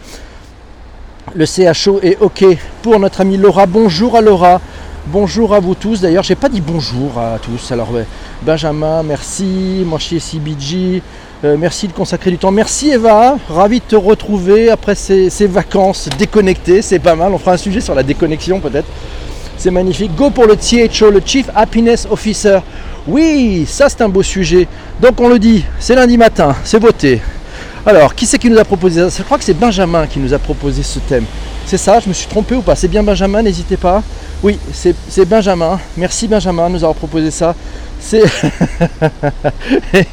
Le 1.35 1.45
CHO 1.45 2.01
est 2.03 2.19
OK 2.21 2.45
pour 2.83 2.99
notre 2.99 3.21
amie 3.21 3.37
Laura. 3.37 3.67
Bonjour 3.67 4.17
à 4.17 4.21
Laura. 4.21 4.61
Bonjour 5.09 5.55
à 5.55 5.61
vous 5.61 5.77
tous. 5.77 6.01
D'ailleurs, 6.01 6.25
j'ai 6.25 6.35
pas 6.35 6.49
dit 6.49 6.61
bonjour 6.61 7.17
à 7.17 7.39
tous. 7.39 7.71
Alors, 7.71 7.91
Benjamin, 8.43 9.05
merci. 9.05 9.85
Moi, 9.87 10.01
chez 10.01 10.19
CBG. 10.19 11.01
Euh, 11.47 11.57
merci 11.57 11.87
de 11.87 11.93
consacrer 11.93 12.33
du 12.33 12.39
temps. 12.39 12.51
Merci 12.51 12.91
Eva, 12.91 13.37
ravi 13.49 13.79
de 13.79 13.85
te 13.85 13.95
retrouver 13.95 14.69
après 14.69 14.97
ces, 14.97 15.31
vacances 15.47 16.09
déconnectées. 16.19 16.83
C'est 16.83 16.99
pas 16.99 17.15
mal. 17.15 17.33
On 17.33 17.39
fera 17.39 17.53
un 17.53 17.57
sujet 17.57 17.81
sur 17.81 17.95
la 17.95 18.03
déconnexion 18.03 18.59
peut-être. 18.59 18.89
C'est 19.57 19.71
magnifique. 19.71 20.13
Go 20.17 20.31
pour 20.31 20.47
le 20.47 20.57
THO, 20.57 21.11
le 21.11 21.23
Chief 21.25 21.49
Happiness 21.55 22.09
Officer. 22.11 22.59
Oui, 23.07 23.65
ça 23.69 23.89
c'est 23.89 24.03
un 24.03 24.09
beau 24.09 24.25
sujet. 24.25 24.67
Donc 25.01 25.21
on 25.21 25.29
le 25.29 25.39
dit, 25.39 25.65
c'est 25.79 25.95
lundi 25.95 26.19
matin, 26.19 26.57
c'est 26.65 26.81
voté. 26.81 27.21
Alors, 27.85 28.17
qui 28.17 28.27
c'est 28.27 28.41
qui 28.41 28.51
nous 28.51 28.59
a 28.59 28.65
proposé 28.65 29.09
ça? 29.09 29.17
Je 29.19 29.23
crois 29.23 29.39
que 29.39 29.45
c'est 29.45 29.55
Benjamin 29.55 30.09
qui 30.09 30.19
nous 30.19 30.35
a 30.35 30.41
proposé 30.41 30.83
ce 30.83 30.99
thème. 30.99 31.25
C'est 31.65 31.79
ça, 31.79 32.01
je 32.01 32.09
me 32.09 32.15
suis 32.15 32.27
trompé 32.27 32.57
ou 32.57 32.63
pas? 32.63 32.75
C'est 32.75 32.89
bien 32.89 33.05
Benjamin, 33.05 33.43
n'hésitez 33.43 33.77
pas. 33.77 34.03
Oui, 34.43 34.59
c'est 34.73 35.29
Benjamin. 35.29 35.79
Merci 35.97 36.27
Benjamin 36.27 36.67
de 36.69 36.73
nous 36.73 36.83
avoir 36.83 36.97
proposé 36.97 37.31
ça. 37.31 37.55
C'est 37.99 38.23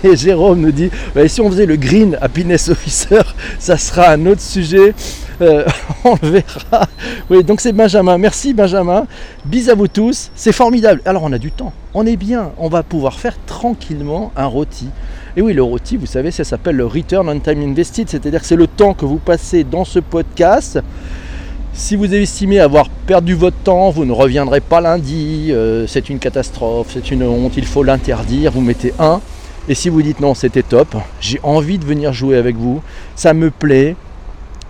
Jérôme 0.15 0.61
nous 0.61 0.71
dit 0.71 0.89
bah, 1.13 1.27
si 1.27 1.41
on 1.41 1.49
faisait 1.49 1.65
le 1.65 1.75
Green 1.75 2.17
Happiness 2.21 2.69
Officer, 2.69 3.21
ça 3.59 3.77
sera 3.77 4.09
un 4.09 4.25
autre 4.25 4.41
sujet. 4.41 4.93
Euh, 5.41 5.65
on 6.03 6.15
le 6.21 6.29
verra. 6.29 6.87
Oui, 7.29 7.43
donc 7.43 7.61
c'est 7.61 7.73
Benjamin. 7.73 8.17
Merci 8.17 8.53
Benjamin. 8.53 9.05
Bis 9.45 9.69
à 9.69 9.75
vous 9.75 9.87
tous. 9.87 10.31
C'est 10.35 10.51
formidable. 10.51 11.01
Alors 11.05 11.23
on 11.23 11.31
a 11.31 11.37
du 11.37 11.51
temps. 11.51 11.73
On 11.93 12.05
est 12.05 12.15
bien. 12.15 12.51
On 12.57 12.69
va 12.69 12.83
pouvoir 12.83 13.19
faire 13.19 13.35
tranquillement 13.45 14.31
un 14.35 14.45
rôti. 14.45 14.89
Et 15.35 15.41
oui, 15.41 15.53
le 15.53 15.63
rôti, 15.63 15.97
vous 15.97 16.05
savez, 16.05 16.29
ça 16.29 16.43
s'appelle 16.43 16.75
le 16.75 16.85
Return 16.85 17.27
on 17.27 17.39
Time 17.39 17.61
Invested. 17.61 18.07
C'est-à-dire 18.07 18.41
que 18.41 18.45
c'est 18.45 18.55
le 18.55 18.67
temps 18.67 18.93
que 18.93 19.05
vous 19.05 19.17
passez 19.17 19.63
dans 19.63 19.85
ce 19.85 19.99
podcast 19.99 20.79
si 21.73 21.95
vous 21.95 22.13
estimez 22.13 22.59
avoir 22.59 22.87
perdu 22.89 23.33
votre 23.33 23.57
temps, 23.57 23.89
vous 23.89 24.05
ne 24.05 24.11
reviendrez 24.11 24.61
pas 24.61 24.79
lundi, 24.79 25.47
euh, 25.51 25.87
c'est 25.87 26.09
une 26.09 26.19
catastrophe, 26.19 26.89
c'est 26.93 27.09
une 27.09 27.23
honte, 27.23 27.53
il 27.57 27.65
faut 27.65 27.83
l'interdire, 27.83 28.51
vous 28.51 28.61
mettez 28.61 28.93
un. 28.99 29.21
Et 29.67 29.75
si 29.75 29.89
vous 29.89 30.01
dites 30.01 30.19
non, 30.19 30.35
c'était 30.35 30.61
top, 30.61 30.95
j'ai 31.19 31.39
envie 31.41 31.79
de 31.79 31.85
venir 31.85 32.13
jouer 32.13 32.37
avec 32.37 32.55
vous, 32.57 32.81
ça 33.15 33.33
me 33.33 33.49
plaît, 33.49 33.95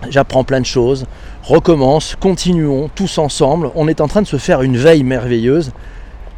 j'apprends 0.08 0.44
plein 0.44 0.60
de 0.60 0.66
choses, 0.66 1.04
recommence, 1.42 2.16
continuons 2.18 2.88
tous 2.94 3.18
ensemble, 3.18 3.70
on 3.74 3.86
est 3.86 4.00
en 4.00 4.08
train 4.08 4.22
de 4.22 4.26
se 4.26 4.38
faire 4.38 4.62
une 4.62 4.76
veille 4.76 5.02
merveilleuse, 5.02 5.72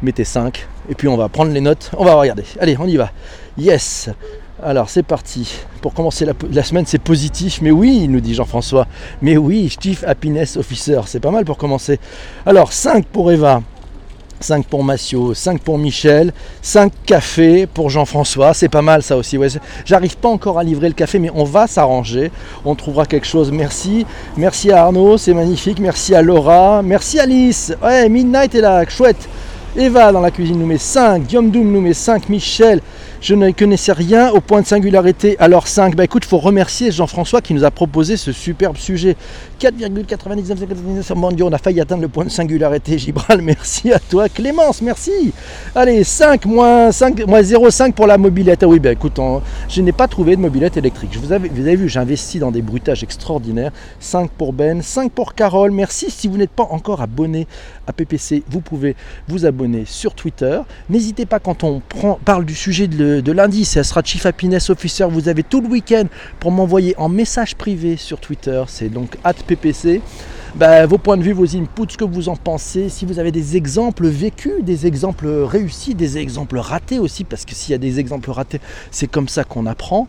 mettez 0.01 0.25
5, 0.25 0.67
et 0.89 0.95
puis 0.95 1.07
on 1.07 1.15
va 1.15 1.29
prendre 1.29 1.51
les 1.53 1.61
notes, 1.61 1.91
on 1.97 2.03
va 2.03 2.15
regarder. 2.15 2.43
Allez, 2.59 2.75
on 2.79 2.87
y 2.87 2.97
va. 2.97 3.11
Yes 3.57 4.09
Alors 4.63 4.89
c'est 4.89 5.03
parti. 5.03 5.59
Pour 5.81 5.93
commencer 5.93 6.25
la, 6.25 6.63
semaine, 6.63 6.85
c'est 6.87 7.01
positif. 7.01 7.59
Mais 7.61 7.71
oui, 7.71 8.07
nous 8.07 8.21
dit 8.21 8.33
Jean-François. 8.33 8.87
Mais 9.21 9.37
oui, 9.37 9.73
Chief 9.79 10.03
Happiness 10.05 10.57
Officer. 10.57 11.01
C'est 11.05 11.19
pas 11.19 11.31
mal 11.31 11.45
pour 11.45 11.57
commencer. 11.57 11.99
Alors 12.45 12.73
5 12.73 13.05
pour 13.05 13.31
Eva. 13.31 13.61
5 14.39 14.65
pour 14.67 14.83
Massio, 14.83 15.33
5 15.33 15.59
pour 15.61 15.77
Michel, 15.77 16.31
5 16.61 16.91
cafés 17.05 17.65
pour 17.65 17.89
Jean-François, 17.89 18.53
c'est 18.53 18.69
pas 18.69 18.83
mal 18.83 19.01
ça 19.01 19.17
aussi. 19.17 19.37
J'arrive 19.85 20.17
pas 20.17 20.29
encore 20.29 20.59
à 20.59 20.63
livrer 20.63 20.89
le 20.89 20.93
café, 20.93 21.17
mais 21.17 21.31
on 21.33 21.43
va 21.43 21.65
s'arranger. 21.65 22.31
On 22.65 22.75
trouvera 22.75 23.05
quelque 23.05 23.25
chose. 23.25 23.51
Merci. 23.51 24.05
Merci 24.35 24.71
à 24.71 24.83
Arnaud, 24.83 25.17
c'est 25.17 25.33
magnifique. 25.33 25.79
Merci 25.79 26.13
à 26.13 26.21
Laura. 26.21 26.81
Merci 26.83 27.19
Alice. 27.19 27.73
Ouais, 27.81 28.07
Midnight 28.09 28.53
est 28.55 28.61
là, 28.61 28.87
chouette. 28.87 29.27
Eva 29.77 30.11
dans 30.11 30.21
la 30.21 30.31
cuisine 30.31 30.57
nous 30.57 30.65
met 30.65 30.79
5, 30.79 31.27
Guillaume 31.27 31.51
Doom 31.51 31.71
nous 31.71 31.81
met 31.81 31.93
5, 31.93 32.29
Michel, 32.29 32.81
je 33.21 33.35
ne 33.35 33.51
connaissais 33.51 33.91
rien 33.91 34.31
au 34.31 34.41
point 34.41 34.61
de 34.61 34.65
singularité, 34.65 35.35
alors 35.37 35.67
5. 35.67 35.95
Bah 35.95 36.03
écoute, 36.03 36.23
il 36.25 36.29
faut 36.29 36.39
remercier 36.39 36.91
Jean-François 36.91 37.41
qui 37.41 37.53
nous 37.53 37.63
a 37.63 37.69
proposé 37.69 38.17
ce 38.17 38.31
superbe 38.31 38.77
sujet. 38.77 39.15
4,99 39.59 41.35
Dieu, 41.35 41.45
on 41.45 41.51
a 41.51 41.57
failli 41.59 41.79
atteindre 41.79 42.01
le 42.01 42.07
point 42.07 42.25
de 42.25 42.29
singularité. 42.29 42.97
Gibral, 42.97 43.41
merci 43.43 43.91
à 43.91 43.99
toi. 43.99 44.29
Clémence, 44.29 44.81
merci. 44.81 45.31
Allez, 45.75 46.03
5 46.03 46.45
moins, 46.45 46.91
5, 46.91 47.27
moins 47.27 47.41
0,5 47.41 47.93
pour 47.93 48.07
la 48.07 48.17
mobilette. 48.17 48.63
Ah 48.63 48.67
oui, 48.67 48.79
bah 48.79 48.91
écoute, 48.91 49.19
je 49.69 49.81
n'ai 49.83 49.91
pas 49.91 50.07
trouvé 50.07 50.35
de 50.35 50.41
mobilette 50.41 50.77
électrique. 50.77 51.11
Je 51.13 51.19
vous, 51.19 51.31
avez, 51.31 51.49
vous 51.49 51.61
avez 51.61 51.75
vu, 51.75 51.87
j'ai 51.87 51.99
investi 51.99 52.39
dans 52.39 52.51
des 52.51 52.63
bruitages 52.63 53.03
extraordinaires. 53.03 53.71
5 53.99 54.31
pour 54.31 54.53
Ben, 54.53 54.81
5 54.81 55.11
pour 55.11 55.35
Carole. 55.35 55.71
Merci. 55.71 56.09
Si 56.09 56.27
vous 56.27 56.37
n'êtes 56.37 56.49
pas 56.49 56.67
encore 56.71 57.01
abonné 57.01 57.45
à 57.85 57.93
PPC, 57.93 58.43
vous 58.49 58.61
pouvez 58.61 58.95
vous 59.27 59.45
abonner 59.45 59.66
sur 59.85 60.13
Twitter. 60.13 60.59
N'hésitez 60.89 61.25
pas 61.25 61.39
quand 61.39 61.63
on 61.63 61.81
parle 62.25 62.45
du 62.45 62.55
sujet 62.55 62.87
de, 62.87 63.31
lundi, 63.31 63.65
ça 63.65 63.83
sera 63.83 64.01
Chief 64.03 64.25
Happiness 64.25 64.69
Officer. 64.69 65.05
Vous 65.09 65.29
avez 65.29 65.43
tout 65.43 65.61
le 65.61 65.67
week-end 65.67 66.05
pour 66.39 66.51
m'envoyer 66.51 66.95
en 66.97 67.09
message 67.09 67.55
privé 67.55 67.97
sur 67.97 68.19
Twitter. 68.19 68.63
C'est 68.67 68.89
donc 68.89 69.17
PPC. 69.47 70.01
Bah, 70.55 70.85
vos 70.87 70.97
points 70.97 71.17
de 71.17 71.23
vue, 71.23 71.33
vos 71.33 71.55
inputs, 71.55 71.91
ce 71.91 71.97
que 71.97 72.03
vous 72.03 72.29
en 72.29 72.35
pensez, 72.35 72.89
si 72.89 73.05
vous 73.05 73.19
avez 73.19 73.31
des 73.31 73.57
exemples 73.57 74.07
vécus, 74.07 74.63
des 74.63 74.87
exemples 74.87 75.27
réussis, 75.27 75.93
des 75.93 76.17
exemples 76.17 76.57
ratés 76.57 76.99
aussi, 76.99 77.25
parce 77.25 77.45
que 77.45 77.53
s'il 77.53 77.73
y 77.73 77.75
a 77.75 77.77
des 77.77 77.99
exemples 77.99 78.31
ratés, 78.31 78.59
c'est 78.89 79.07
comme 79.07 79.27
ça 79.27 79.43
qu'on 79.43 79.65
apprend 79.67 80.07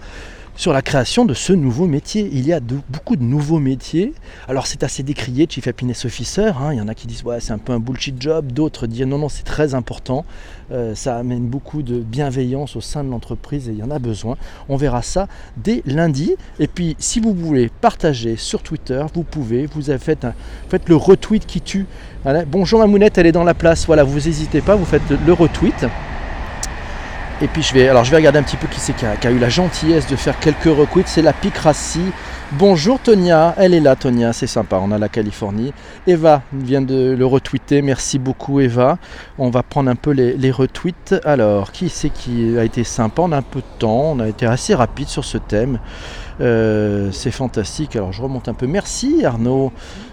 sur 0.58 0.72
la 0.72 0.82
création 0.82 1.24
de 1.24 1.34
ce 1.34 1.52
nouveau 1.52 1.86
métier. 1.86 2.28
Il 2.32 2.44
y 2.44 2.52
a 2.52 2.58
beaucoup 2.60 3.14
de 3.14 3.22
nouveaux 3.22 3.60
métiers. 3.60 4.12
Alors 4.48 4.66
c'est 4.66 4.82
assez 4.82 5.04
décrié, 5.04 5.46
Chief 5.48 5.68
Happiness 5.68 6.04
Officer. 6.04 6.50
Hein. 6.60 6.72
Il 6.72 6.78
y 6.78 6.80
en 6.80 6.88
a 6.88 6.94
qui 6.94 7.06
disent 7.06 7.22
ouais, 7.22 7.38
c'est 7.40 7.52
un 7.52 7.58
peu 7.58 7.72
un 7.72 7.78
bullshit 7.78 8.20
job, 8.20 8.50
d'autres 8.50 8.88
disent 8.88 9.06
non, 9.06 9.18
non, 9.18 9.28
c'est 9.28 9.44
très 9.44 9.74
important. 9.74 10.24
Euh, 10.72 10.96
ça 10.96 11.16
amène 11.16 11.46
beaucoup 11.46 11.82
de 11.82 12.00
bienveillance 12.00 12.74
au 12.74 12.80
sein 12.80 13.04
de 13.04 13.08
l'entreprise 13.08 13.68
et 13.68 13.72
il 13.72 13.78
y 13.78 13.84
en 13.84 13.92
a 13.92 14.00
besoin. 14.00 14.36
On 14.68 14.76
verra 14.76 15.02
ça 15.02 15.28
dès 15.56 15.80
lundi. 15.86 16.34
Et 16.58 16.66
puis 16.66 16.96
si 16.98 17.20
vous 17.20 17.32
voulez 17.32 17.70
partager 17.80 18.34
sur 18.34 18.64
Twitter, 18.64 19.06
vous 19.14 19.22
pouvez. 19.22 19.66
Vous 19.66 19.90
avez 19.90 20.00
fait, 20.00 20.26
faites 20.68 20.88
le 20.88 20.96
retweet 20.96 21.46
qui 21.46 21.60
tue. 21.60 21.86
Bonjour 22.48 22.80
Mamounette, 22.80 23.16
elle 23.16 23.26
est 23.26 23.32
dans 23.32 23.44
la 23.44 23.54
place. 23.54 23.86
Voilà, 23.86 24.02
vous 24.02 24.16
n'hésitez 24.16 24.60
pas, 24.60 24.74
vous 24.74 24.84
faites 24.84 25.08
le 25.24 25.32
retweet. 25.32 25.86
Et 27.40 27.46
puis 27.46 27.62
je 27.62 27.72
vais, 27.72 27.88
alors 27.88 28.02
je 28.02 28.12
regarder 28.12 28.40
un 28.40 28.42
petit 28.42 28.56
peu 28.56 28.66
qui 28.66 28.80
c'est 28.80 28.94
qui, 28.94 29.06
a, 29.06 29.30
eu 29.30 29.38
la 29.38 29.48
gentillesse 29.48 30.08
de 30.08 30.16
faire 30.16 30.40
quelques 30.40 30.64
requits. 30.64 31.04
C'est 31.06 31.22
la 31.22 31.32
Picracie. 31.32 32.10
Bonjour 32.52 32.98
Tonia, 32.98 33.54
elle 33.58 33.74
est 33.74 33.80
là 33.80 33.94
Tonia, 33.94 34.32
c'est 34.32 34.48
sympa, 34.48 34.80
on 34.82 34.90
a 34.90 34.98
la 34.98 35.08
Californie. 35.08 35.72
Eva 36.08 36.42
vient 36.52 36.80
de 36.80 37.14
le 37.16 37.26
retweeter, 37.26 37.80
merci 37.82 38.18
beaucoup 38.18 38.58
Eva. 38.58 38.98
On 39.38 39.50
va 39.50 39.62
prendre 39.62 39.88
un 39.88 39.94
peu 39.94 40.10
les, 40.10 40.50
retweets. 40.50 41.14
Alors, 41.24 41.70
qui 41.70 41.90
c'est 41.90 42.10
qui 42.10 42.58
a 42.58 42.64
été 42.64 42.82
sympa? 42.82 43.22
A 43.22 43.36
un 43.36 43.42
peu 43.42 43.60
de 43.60 43.78
temps, 43.78 44.12
on 44.14 44.18
a 44.18 44.26
été 44.26 44.46
assez 44.46 44.74
rapide 44.74 45.06
sur 45.06 45.24
ce 45.24 45.38
thème. 45.38 45.78
Euh, 46.40 47.10
c'est 47.12 47.30
fantastique. 47.30 47.94
Alors 47.94 48.12
je 48.12 48.22
remonte 48.22 48.48
un 48.48 48.54
peu. 48.54 48.66
Merci 48.66 49.24
Arnaud. 49.24 49.72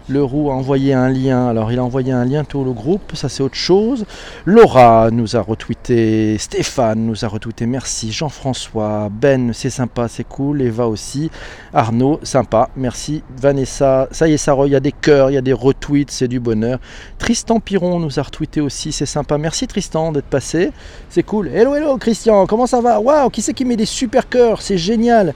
Leroux 0.09 0.51
a 0.51 0.53
envoyé 0.53 0.93
un 0.93 1.09
lien. 1.09 1.47
Alors 1.47 1.71
il 1.71 1.79
a 1.79 1.83
envoyé 1.83 2.11
un 2.11 2.25
lien 2.25 2.43
tout 2.43 2.63
le 2.63 2.73
groupe, 2.73 3.13
ça 3.15 3.29
c'est 3.29 3.43
autre 3.43 3.55
chose. 3.55 4.05
Laura 4.45 5.09
nous 5.11 5.35
a 5.35 5.41
retweeté. 5.41 6.37
Stéphane 6.37 7.05
nous 7.05 7.23
a 7.23 7.27
retweeté. 7.27 7.65
Merci. 7.65 8.11
Jean-François. 8.11 9.09
Ben, 9.11 9.53
c'est 9.53 9.69
sympa, 9.69 10.07
c'est 10.07 10.27
cool. 10.27 10.61
Eva 10.61 10.87
aussi. 10.87 11.29
Arnaud, 11.73 12.19
sympa. 12.23 12.69
Merci. 12.75 13.23
Vanessa. 13.39 14.07
Ça 14.11 14.27
y 14.27 14.33
est, 14.33 14.37
ça 14.37 14.55
il 14.65 14.71
y 14.71 14.75
a 14.75 14.79
des 14.79 14.91
cœurs, 14.91 15.31
il 15.31 15.33
y 15.33 15.37
a 15.37 15.41
des 15.41 15.53
retweets, 15.53 16.11
c'est 16.11 16.27
du 16.27 16.39
bonheur. 16.39 16.79
Tristan 17.17 17.59
Piron 17.59 17.99
nous 17.99 18.19
a 18.19 18.23
retweeté 18.23 18.61
aussi, 18.61 18.91
c'est 18.91 19.05
sympa. 19.05 19.37
Merci 19.37 19.67
Tristan 19.67 20.11
d'être 20.11 20.25
passé. 20.25 20.71
C'est 21.09 21.23
cool. 21.23 21.49
Hello, 21.49 21.75
hello 21.75 21.97
Christian, 21.97 22.45
comment 22.45 22.67
ça 22.67 22.81
va? 22.81 22.99
Waouh, 22.99 23.29
qui 23.29 23.41
c'est 23.41 23.53
qui 23.53 23.65
met 23.65 23.75
des 23.75 23.85
super 23.85 24.29
cœurs? 24.29 24.61
C'est 24.61 24.77
génial. 24.77 25.33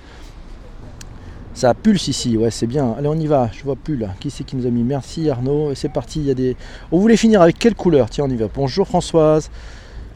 Ça 1.60 1.74
pulse 1.74 2.08
ici, 2.08 2.38
ouais 2.38 2.52
c'est 2.52 2.68
bien. 2.68 2.96
Allez 2.98 3.10
on 3.10 3.16
y 3.16 3.28
va, 3.28 3.50
je 3.52 3.62
vois 3.66 3.76
plus 3.76 3.98
là. 3.98 4.16
Qui 4.22 4.30
c'est 4.30 4.46
qui 4.46 4.56
nous 4.56 4.66
a 4.66 4.70
mis? 4.70 4.82
Merci 4.82 5.30
Arnaud. 5.30 5.76
C'est 5.76 5.92
parti, 5.92 6.22
il 6.22 6.26
y 6.26 6.32
a 6.32 6.34
des. 6.34 6.56
On 6.90 7.00
voulait 7.00 7.18
finir 7.18 7.42
avec 7.42 7.60
quelle 7.60 7.76
couleur? 7.76 8.10
Tiens 8.10 8.24
on 8.24 8.30
y 8.30 8.38
va. 8.38 8.46
Bonjour 8.56 8.88
Françoise. 8.88 9.52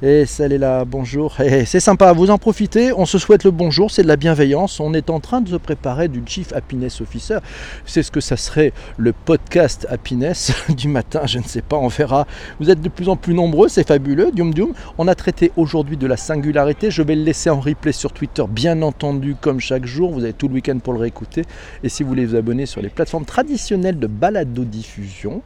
Et 0.06 0.26
celle 0.26 0.52
est 0.52 0.58
là, 0.58 0.84
bonjour. 0.84 1.38
c'est 1.66 1.80
sympa, 1.80 2.12
vous 2.12 2.30
en 2.30 2.38
profitez. 2.38 2.92
On 2.92 3.06
se 3.06 3.18
souhaite 3.18 3.46
le 3.46 3.52
bonjour, 3.52 3.90
c'est 3.90 4.04
de 4.04 4.08
la 4.10 4.18
bienveillance. 4.18 4.82
On 4.82 4.94
est 4.94 5.10
en 5.10 5.22
train 5.22 5.40
de 5.40 5.48
se 5.48 5.56
préparer 5.56 6.10
du 6.10 6.22
Chief 6.26 6.52
Happiness 6.52 7.00
Officer. 7.00 7.38
C'est 7.86 8.04
ce 8.04 8.12
que 8.12 8.20
ça 8.20 8.36
serait 8.36 8.74
le 8.98 9.14
podcast 9.14 9.88
Happiness 9.90 10.52
du 10.76 10.90
matin, 10.90 11.22
je 11.26 11.40
ne 11.40 11.46
sais 11.46 11.62
pas, 11.62 11.78
on 11.78 11.88
verra. 11.88 12.28
Vous 12.60 12.70
êtes 12.70 12.82
de 12.82 12.90
plus 12.90 13.08
en 13.08 13.16
plus 13.16 13.34
nombreux, 13.34 13.70
c'est 13.70 13.88
fabuleux. 13.88 14.32
Dium 14.34 14.54
Dium. 14.54 14.74
On 14.98 15.08
a 15.08 15.16
traité 15.16 15.54
aujourd'hui 15.56 15.96
de 15.96 16.06
la 16.06 16.18
singularité. 16.18 16.92
Je 16.92 17.02
vais 17.02 17.16
le 17.16 17.24
laisser 17.24 17.50
en 17.50 17.62
replay 17.62 17.94
sur 17.94 18.12
Twitter, 18.12 18.44
bien 18.50 18.82
entendu, 18.82 19.38
comme 19.40 19.62
chaque 19.62 19.86
jour. 19.86 20.12
Vous 20.12 20.26
avez 20.26 20.34
tout 20.34 20.50
le 20.50 20.56
week-end 20.56 20.80
pour 20.80 20.92
le 20.92 21.00
réécouter. 21.00 21.44
Et 21.82 21.88
si 21.88 22.04
vous 22.04 22.10
voulez 22.10 22.26
vous 22.26 22.36
abonner 22.36 22.66
sur 22.66 22.82
les 22.82 22.90
plateformes 22.90 23.24
traditionnelles 23.24 24.00
de 24.00 24.08
balado-diffusion, 24.08 25.42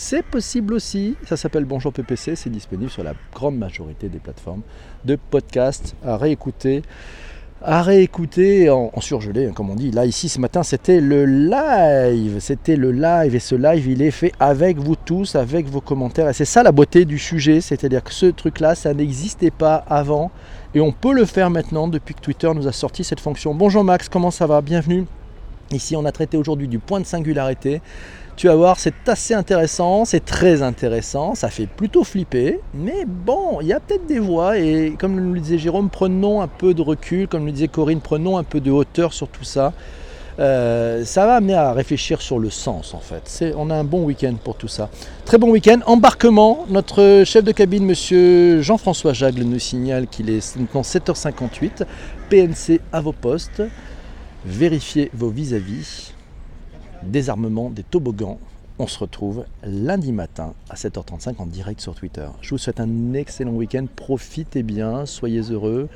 c'est 0.00 0.22
possible 0.22 0.72
aussi. 0.72 1.14
Ça 1.26 1.36
s'appelle 1.36 1.66
Bonjour 1.66 1.92
PPC. 1.92 2.34
C'est 2.34 2.48
disponible 2.48 2.90
sur 2.90 3.04
la 3.04 3.12
grande 3.34 3.58
majorité 3.58 4.08
des 4.08 4.18
plateformes 4.18 4.62
de 5.04 5.16
podcasts 5.16 5.94
à 6.02 6.16
réécouter. 6.16 6.82
À 7.62 7.82
réécouter 7.82 8.70
en, 8.70 8.98
surgelé, 9.02 9.46
hein, 9.46 9.52
comme 9.54 9.68
on 9.68 9.74
dit. 9.74 9.90
Là, 9.90 10.06
ici, 10.06 10.30
ce 10.30 10.40
matin, 10.40 10.62
c'était 10.62 11.02
le 11.02 11.26
live. 11.26 12.38
C'était 12.40 12.76
le 12.76 12.92
live. 12.92 13.34
Et 13.34 13.40
ce 13.40 13.54
live, 13.54 13.86
il 13.88 14.00
est 14.00 14.10
fait 14.10 14.32
avec 14.40 14.78
vous 14.78 14.96
tous, 14.96 15.34
avec 15.34 15.68
vos 15.68 15.82
commentaires. 15.82 16.30
Et 16.30 16.32
c'est 16.32 16.46
ça 16.46 16.62
la 16.62 16.72
beauté 16.72 17.04
du 17.04 17.18
sujet. 17.18 17.60
C'est-à-dire 17.60 18.02
que 18.02 18.14
ce 18.14 18.26
truc-là, 18.26 18.74
ça 18.74 18.94
n'existait 18.94 19.50
pas 19.50 19.84
avant. 19.86 20.30
Et 20.74 20.80
on 20.80 20.92
peut 20.92 21.12
le 21.12 21.26
faire 21.26 21.50
maintenant 21.50 21.88
depuis 21.88 22.14
que 22.14 22.20
Twitter 22.20 22.50
nous 22.54 22.66
a 22.66 22.72
sorti 22.72 23.04
cette 23.04 23.20
fonction. 23.20 23.54
Bonjour 23.54 23.84
Max, 23.84 24.08
comment 24.08 24.30
ça 24.30 24.46
va? 24.46 24.62
Bienvenue. 24.62 25.04
Ici, 25.72 25.94
on 25.94 26.06
a 26.06 26.10
traité 26.10 26.38
aujourd'hui 26.38 26.68
du 26.68 26.78
point 26.78 27.00
de 27.00 27.06
singularité. 27.06 27.82
Tu 28.36 28.46
vas 28.46 28.54
voir, 28.54 28.78
c'est 28.78 28.94
assez 29.06 29.34
intéressant, 29.34 30.04
c'est 30.04 30.24
très 30.24 30.62
intéressant, 30.62 31.34
ça 31.34 31.50
fait 31.50 31.66
plutôt 31.66 32.04
flipper, 32.04 32.60
mais 32.72 33.04
bon, 33.06 33.60
il 33.60 33.66
y 33.66 33.72
a 33.72 33.80
peut-être 33.80 34.06
des 34.06 34.18
voix, 34.18 34.58
et 34.58 34.94
comme 34.98 35.20
nous 35.20 35.34
le 35.34 35.40
disait 35.40 35.58
Jérôme, 35.58 35.90
prenons 35.90 36.40
un 36.40 36.48
peu 36.48 36.72
de 36.72 36.80
recul, 36.80 37.28
comme 37.28 37.44
le 37.44 37.52
disait 37.52 37.68
Corinne, 37.68 38.00
prenons 38.00 38.38
un 38.38 38.44
peu 38.44 38.60
de 38.60 38.70
hauteur 38.70 39.12
sur 39.12 39.28
tout 39.28 39.44
ça. 39.44 39.72
Euh, 40.38 41.04
ça 41.04 41.26
va 41.26 41.34
amener 41.34 41.54
à 41.54 41.72
réfléchir 41.74 42.22
sur 42.22 42.38
le 42.38 42.48
sens 42.48 42.94
en 42.94 43.00
fait. 43.00 43.54
on 43.58 43.68
a 43.68 43.74
un 43.74 43.84
bon 43.84 44.04
week-end 44.04 44.34
pour 44.42 44.56
tout 44.56 44.68
ça. 44.68 44.88
Très 45.26 45.36
bon 45.36 45.50
week-end. 45.50 45.80
Embarquement, 45.84 46.64
notre 46.70 47.24
chef 47.26 47.44
de 47.44 47.52
cabine, 47.52 47.84
monsieur 47.84 48.62
Jean-François 48.62 49.12
Jagle, 49.12 49.42
nous 49.42 49.58
signale 49.58 50.06
qu'il 50.06 50.30
est 50.30 50.56
maintenant 50.56 50.80
7h58. 50.80 51.84
PNC 52.30 52.80
à 52.92 53.02
vos 53.02 53.12
postes. 53.12 53.62
Vérifiez 54.46 55.10
vos 55.12 55.28
vis-à-vis 55.28 56.14
désarmement 57.02 57.70
des 57.70 57.82
toboggans. 57.82 58.38
On 58.78 58.86
se 58.86 58.98
retrouve 58.98 59.44
lundi 59.62 60.10
matin 60.12 60.54
à 60.70 60.74
7h35 60.74 61.34
en 61.38 61.46
direct 61.46 61.80
sur 61.80 61.94
Twitter. 61.94 62.26
Je 62.40 62.50
vous 62.50 62.58
souhaite 62.58 62.80
un 62.80 63.12
excellent 63.12 63.52
week-end. 63.52 63.86
Profitez 63.94 64.62
bien, 64.62 65.04
soyez 65.04 65.42
heureux. 65.50 65.88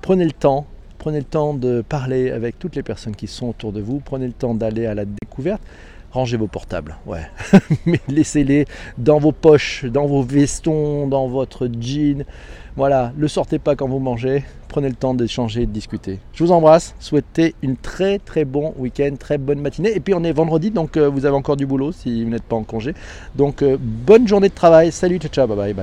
Prenez 0.00 0.24
le 0.24 0.32
temps, 0.32 0.66
prenez 0.98 1.18
le 1.18 1.24
temps 1.24 1.54
de 1.54 1.84
parler 1.88 2.30
avec 2.30 2.58
toutes 2.58 2.74
les 2.74 2.82
personnes 2.82 3.14
qui 3.14 3.28
sont 3.28 3.48
autour 3.48 3.72
de 3.72 3.80
vous. 3.80 4.00
Prenez 4.00 4.26
le 4.26 4.32
temps 4.32 4.54
d'aller 4.54 4.86
à 4.86 4.94
la 4.94 5.04
découverte. 5.04 5.62
Rangez 6.10 6.36
vos 6.36 6.48
portables, 6.48 6.96
ouais. 7.06 7.26
Mais 7.86 8.00
laissez-les 8.08 8.66
dans 8.98 9.18
vos 9.18 9.32
poches, 9.32 9.84
dans 9.84 10.06
vos 10.06 10.22
vestons, 10.22 11.06
dans 11.06 11.28
votre 11.28 11.68
jean. 11.80 12.24
Voilà, 12.76 13.12
ne 13.16 13.26
sortez 13.26 13.58
pas 13.58 13.76
quand 13.76 13.88
vous 13.88 13.98
mangez. 13.98 14.44
Prenez 14.68 14.88
le 14.88 14.94
temps 14.94 15.12
d'échanger, 15.12 15.66
de 15.66 15.70
discuter. 15.72 16.18
Je 16.32 16.42
vous 16.42 16.52
embrasse. 16.52 16.94
Souhaitez 16.98 17.54
une 17.62 17.76
très 17.76 18.18
très 18.18 18.46
bon 18.46 18.72
week-end, 18.78 19.14
très 19.18 19.36
bonne 19.36 19.60
matinée. 19.60 19.94
Et 19.94 20.00
puis 20.00 20.14
on 20.14 20.24
est 20.24 20.32
vendredi, 20.32 20.70
donc 20.70 20.96
euh, 20.96 21.08
vous 21.08 21.26
avez 21.26 21.36
encore 21.36 21.58
du 21.58 21.66
boulot 21.66 21.92
si 21.92 22.24
vous 22.24 22.30
n'êtes 22.30 22.44
pas 22.44 22.56
en 22.56 22.62
congé. 22.62 22.94
Donc 23.34 23.62
euh, 23.62 23.76
bonne 23.78 24.26
journée 24.26 24.48
de 24.48 24.54
travail. 24.54 24.90
Salut, 24.90 25.18
ciao, 25.18 25.30
ciao, 25.30 25.46
bye 25.46 25.56
bye. 25.56 25.74
bye. 25.74 25.80